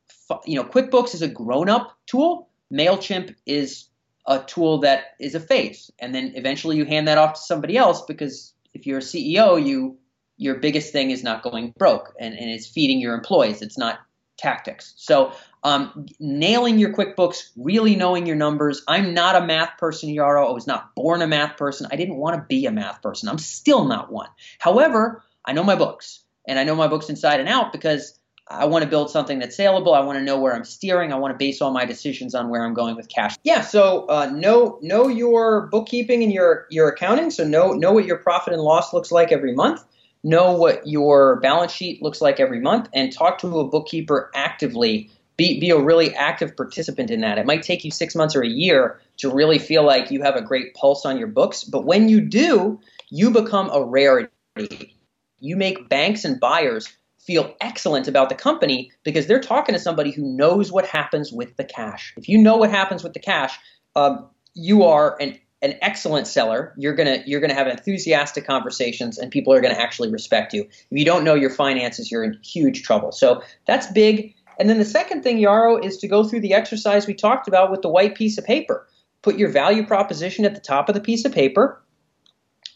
[0.45, 2.49] you know, QuickBooks is a grown-up tool.
[2.73, 3.85] Mailchimp is
[4.25, 7.77] a tool that is a phase, and then eventually you hand that off to somebody
[7.77, 9.97] else because if you're a CEO, you
[10.37, 13.61] your biggest thing is not going broke and, and it's feeding your employees.
[13.61, 13.99] It's not
[14.37, 14.93] tactics.
[14.97, 15.31] So
[15.63, 18.83] um, nailing your QuickBooks, really knowing your numbers.
[18.87, 20.47] I'm not a math person, Yaro.
[20.47, 21.87] I was not born a math person.
[21.91, 23.29] I didn't want to be a math person.
[23.29, 24.29] I'm still not one.
[24.59, 28.65] However, I know my books, and I know my books inside and out because I
[28.65, 29.93] want to build something that's saleable.
[29.93, 31.13] I want to know where I'm steering.
[31.13, 33.35] I want to base all my decisions on where I'm going with cash.
[33.43, 33.61] Yeah.
[33.61, 37.31] So uh, know know your bookkeeping and your your accounting.
[37.31, 39.83] So know know what your profit and loss looks like every month.
[40.25, 45.09] Know what your balance sheet looks like every month, and talk to a bookkeeper actively.
[45.35, 47.37] Be be a really active participant in that.
[47.37, 50.35] It might take you six months or a year to really feel like you have
[50.35, 52.79] a great pulse on your books, but when you do,
[53.09, 54.95] you become a rarity.
[55.39, 56.87] You make banks and buyers
[57.19, 61.55] feel excellent about the company because they're talking to somebody who knows what happens with
[61.57, 62.13] the cash.
[62.17, 63.57] If you know what happens with the cash,
[63.95, 66.73] um, you are an an excellent seller.
[66.77, 70.63] You're gonna you're gonna have enthusiastic conversations, and people are gonna actually respect you.
[70.63, 73.13] If you don't know your finances, you're in huge trouble.
[73.13, 74.35] So that's big.
[74.59, 77.71] And then the second thing, Yaro, is to go through the exercise we talked about
[77.71, 78.87] with the white piece of paper.
[79.21, 81.81] Put your value proposition at the top of the piece of paper,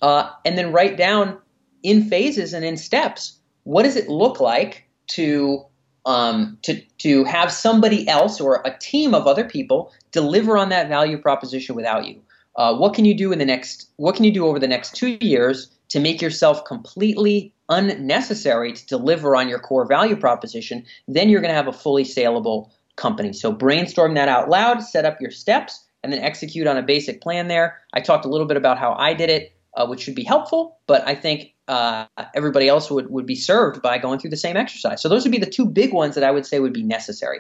[0.01, 1.37] uh, and then write down
[1.83, 5.61] in phases and in steps what does it look like to
[6.05, 10.87] um, to to have somebody else or a team of other people deliver on that
[10.87, 12.21] value proposition without you?
[12.55, 13.89] Uh, what can you do in the next?
[13.97, 18.85] What can you do over the next two years to make yourself completely unnecessary to
[18.87, 20.85] deliver on your core value proposition?
[21.07, 23.33] Then you're going to have a fully saleable company.
[23.33, 27.21] So brainstorm that out loud, set up your steps, and then execute on a basic
[27.21, 27.47] plan.
[27.47, 30.23] There, I talked a little bit about how I did it, uh, which should be
[30.23, 30.79] helpful.
[30.87, 34.57] But I think uh, everybody else would, would be served by going through the same
[34.57, 35.01] exercise.
[35.01, 37.39] So those would be the two big ones that I would say would be necessary.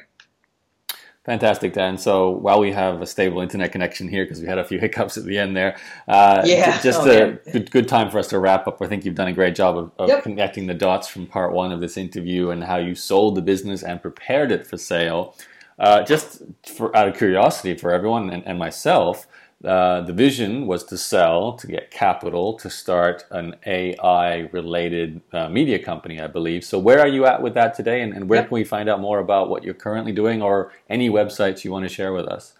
[1.27, 1.97] Fantastic, Dan.
[1.97, 5.17] So while we have a stable internet connection here, because we had a few hiccups
[5.17, 8.39] at the end there, uh, yeah, just oh, a good, good time for us to
[8.39, 8.81] wrap up.
[8.81, 10.23] I think you've done a great job of, of yep.
[10.23, 13.83] connecting the dots from part one of this interview and how you sold the business
[13.83, 15.35] and prepared it for sale.
[15.77, 19.27] Uh, just for, out of curiosity for everyone and, and myself,
[19.63, 25.49] uh, the vision was to sell, to get capital, to start an AI related uh,
[25.49, 26.63] media company, I believe.
[26.63, 28.49] So, where are you at with that today, and, and where yep.
[28.49, 31.85] can we find out more about what you're currently doing or any websites you want
[31.85, 32.53] to share with us?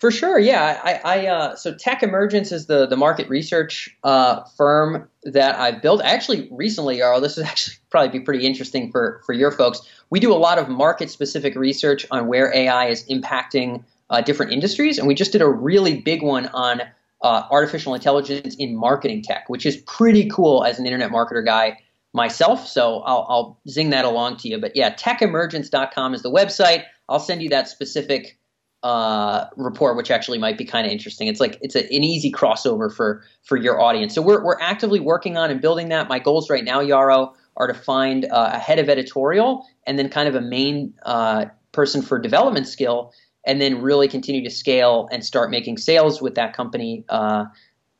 [0.00, 0.80] For sure, yeah.
[0.84, 5.80] I, I uh, so Tech Emergence is the the market research uh, firm that I've
[5.80, 6.02] built.
[6.02, 9.80] Actually, recently, Yaro, this would actually probably be pretty interesting for for your folks.
[10.10, 14.52] We do a lot of market specific research on where AI is impacting uh, different
[14.52, 16.82] industries, and we just did a really big one on
[17.22, 21.78] uh, artificial intelligence in marketing tech, which is pretty cool as an internet marketer guy
[22.12, 22.66] myself.
[22.66, 24.58] So I'll, I'll zing that along to you.
[24.58, 26.84] But yeah, techemergence.com is the website.
[27.08, 28.38] I'll send you that specific
[28.82, 31.28] uh, report, which actually might be kind of interesting.
[31.28, 34.14] It's like it's a, an easy crossover for for your audience.
[34.14, 36.08] So we're we're actively working on and building that.
[36.08, 40.08] My goals right now, Yaro, are to find uh, a head of editorial and then
[40.08, 43.12] kind of a main uh, person for development skill,
[43.46, 47.44] and then really continue to scale and start making sales with that company uh,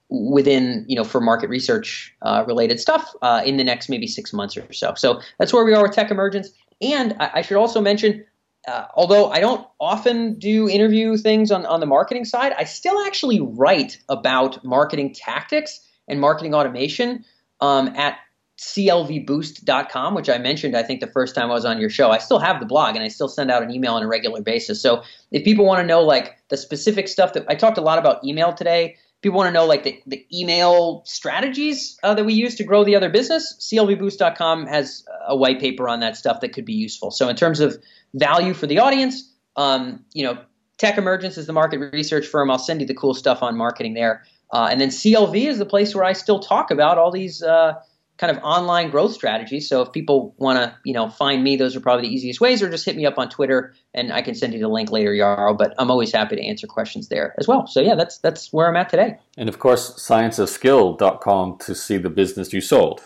[0.08, 4.32] within you know for market research uh, related stuff uh, in the next maybe six
[4.32, 4.94] months or so.
[4.94, 6.50] So that's where we are with Tech Emergence.
[6.82, 8.24] And I, I should also mention
[8.66, 13.00] uh, although I don't often do interview things on, on the marketing side, I still
[13.06, 17.24] actually write about marketing tactics and marketing automation
[17.60, 18.18] um, at
[18.58, 22.10] clvboost.com, which I mentioned, I think, the first time I was on your show.
[22.10, 24.40] I still have the blog and I still send out an email on a regular
[24.40, 24.80] basis.
[24.80, 27.98] So if people want to know like the specific stuff that I talked a lot
[27.98, 32.32] about email today, people want to know like the, the email strategies uh, that we
[32.32, 36.54] use to grow the other business, clvboost.com has a white paper on that stuff that
[36.54, 37.10] could be useful.
[37.10, 37.76] So in terms of
[38.16, 39.32] value for the audience.
[39.56, 40.38] Um, you know,
[40.78, 42.50] Tech Emergence is the market research firm.
[42.50, 44.24] I'll send you the cool stuff on marketing there.
[44.52, 47.74] Uh, and then CLV is the place where I still talk about all these uh,
[48.18, 49.68] kind of online growth strategies.
[49.68, 52.62] So if people want to, you know, find me, those are probably the easiest ways,
[52.62, 55.12] or just hit me up on Twitter, and I can send you the link later,
[55.12, 55.56] Yaro.
[55.56, 57.66] But I'm always happy to answer questions there as well.
[57.66, 59.18] So yeah, that's that's where I'm at today.
[59.36, 63.02] And of course, scienceofskill.com to see the business you sold.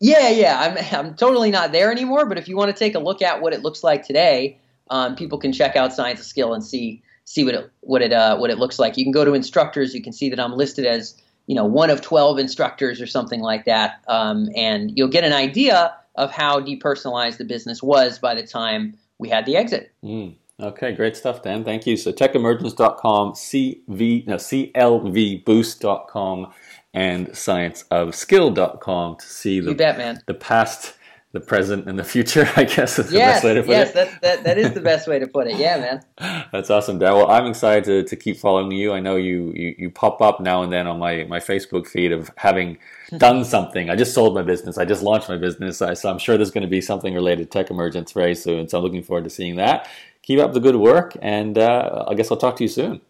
[0.00, 2.26] Yeah, yeah, I'm I'm totally not there anymore.
[2.26, 4.58] But if you want to take a look at what it looks like today,
[4.90, 8.12] um, people can check out Science of Skill and see see what it what it
[8.12, 8.96] uh, what it looks like.
[8.96, 9.94] You can go to instructors.
[9.94, 11.14] You can see that I'm listed as
[11.46, 15.32] you know one of twelve instructors or something like that, um, and you'll get an
[15.32, 19.92] idea of how depersonalized the business was by the time we had the exit.
[20.02, 20.36] Mm.
[20.60, 21.64] Okay, great stuff, Dan.
[21.64, 21.96] Thank you.
[21.96, 26.52] So techemergence.com, CV, no, CLVboost.com
[26.92, 30.94] and scienceofskill.com to see the, bet, the past,
[31.34, 33.90] the present, and the future, I guess is the yes, best way to put yes,
[33.90, 33.94] it.
[33.96, 35.56] Yes, that, that, that is the best way to put it.
[35.56, 36.46] Yeah, man.
[36.52, 37.12] That's awesome, Dan.
[37.12, 38.92] Well, I'm excited to, to keep following you.
[38.92, 42.12] I know you, you, you pop up now and then on my, my Facebook feed
[42.12, 42.78] of having
[43.18, 43.90] done something.
[43.90, 44.78] I just sold my business.
[44.78, 45.82] I just launched my business.
[45.82, 48.68] I, so I'm sure there's going to be something related to Tech Emergence very soon.
[48.68, 49.88] So I'm looking forward to seeing that.
[50.22, 53.02] Keep up the good work, and uh, I guess I'll talk to you soon.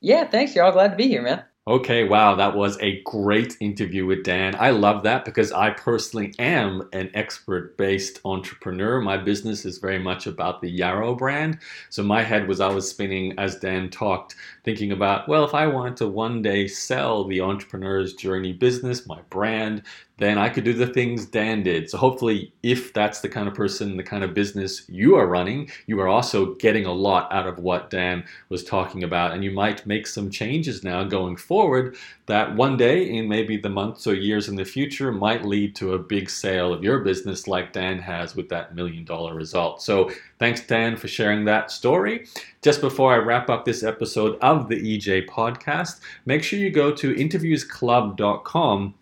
[0.00, 0.54] Yeah, thanks.
[0.54, 1.42] You're all glad to be here, man.
[1.66, 4.54] Okay, wow, that was a great interview with Dan.
[4.58, 9.00] I love that because I personally am an expert based entrepreneur.
[9.00, 11.58] My business is very much about the Yaro brand.
[11.88, 15.96] So my head was always spinning as Dan talked, thinking about, well, if I wanted
[15.98, 19.84] to one day sell the entrepreneur's journey business, my brand,
[20.18, 21.90] then I could do the things Dan did.
[21.90, 25.70] So hopefully, if that's the kind of person, the kind of business you are running,
[25.86, 29.32] you are also getting a lot out of what Dan was talking about.
[29.32, 31.96] And you might make some changes now going forward
[32.26, 35.94] that one day, in maybe the months or years in the future, might lead to
[35.94, 39.82] a big sale of your business like Dan has with that million dollar result.
[39.82, 42.26] So thanks, Dan, for sharing that story.
[42.62, 46.92] Just before I wrap up this episode of the EJ podcast, make sure you go
[46.92, 48.94] to interviewsclub.com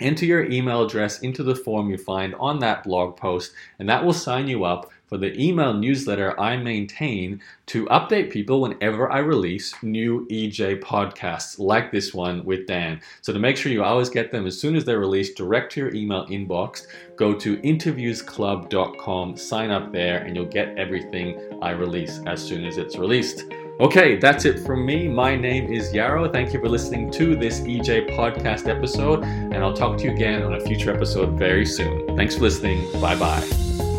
[0.00, 4.04] enter your email address into the form you find on that blog post, and that
[4.04, 9.18] will sign you up for the email newsletter I maintain to update people whenever I
[9.18, 13.00] release new EJ podcasts like this one with Dan.
[13.20, 15.80] So, to make sure you always get them as soon as they're released direct to
[15.80, 16.86] your email inbox,
[17.16, 22.78] go to interviewsclub.com, sign up there, and you'll get everything I release as soon as
[22.78, 23.44] it's released.
[23.80, 25.08] Okay, that's it from me.
[25.08, 26.30] My name is Yaro.
[26.30, 30.42] Thank you for listening to this EJ podcast episode, and I'll talk to you again
[30.42, 32.14] on a future episode very soon.
[32.14, 32.92] Thanks for listening.
[33.00, 33.89] Bye bye.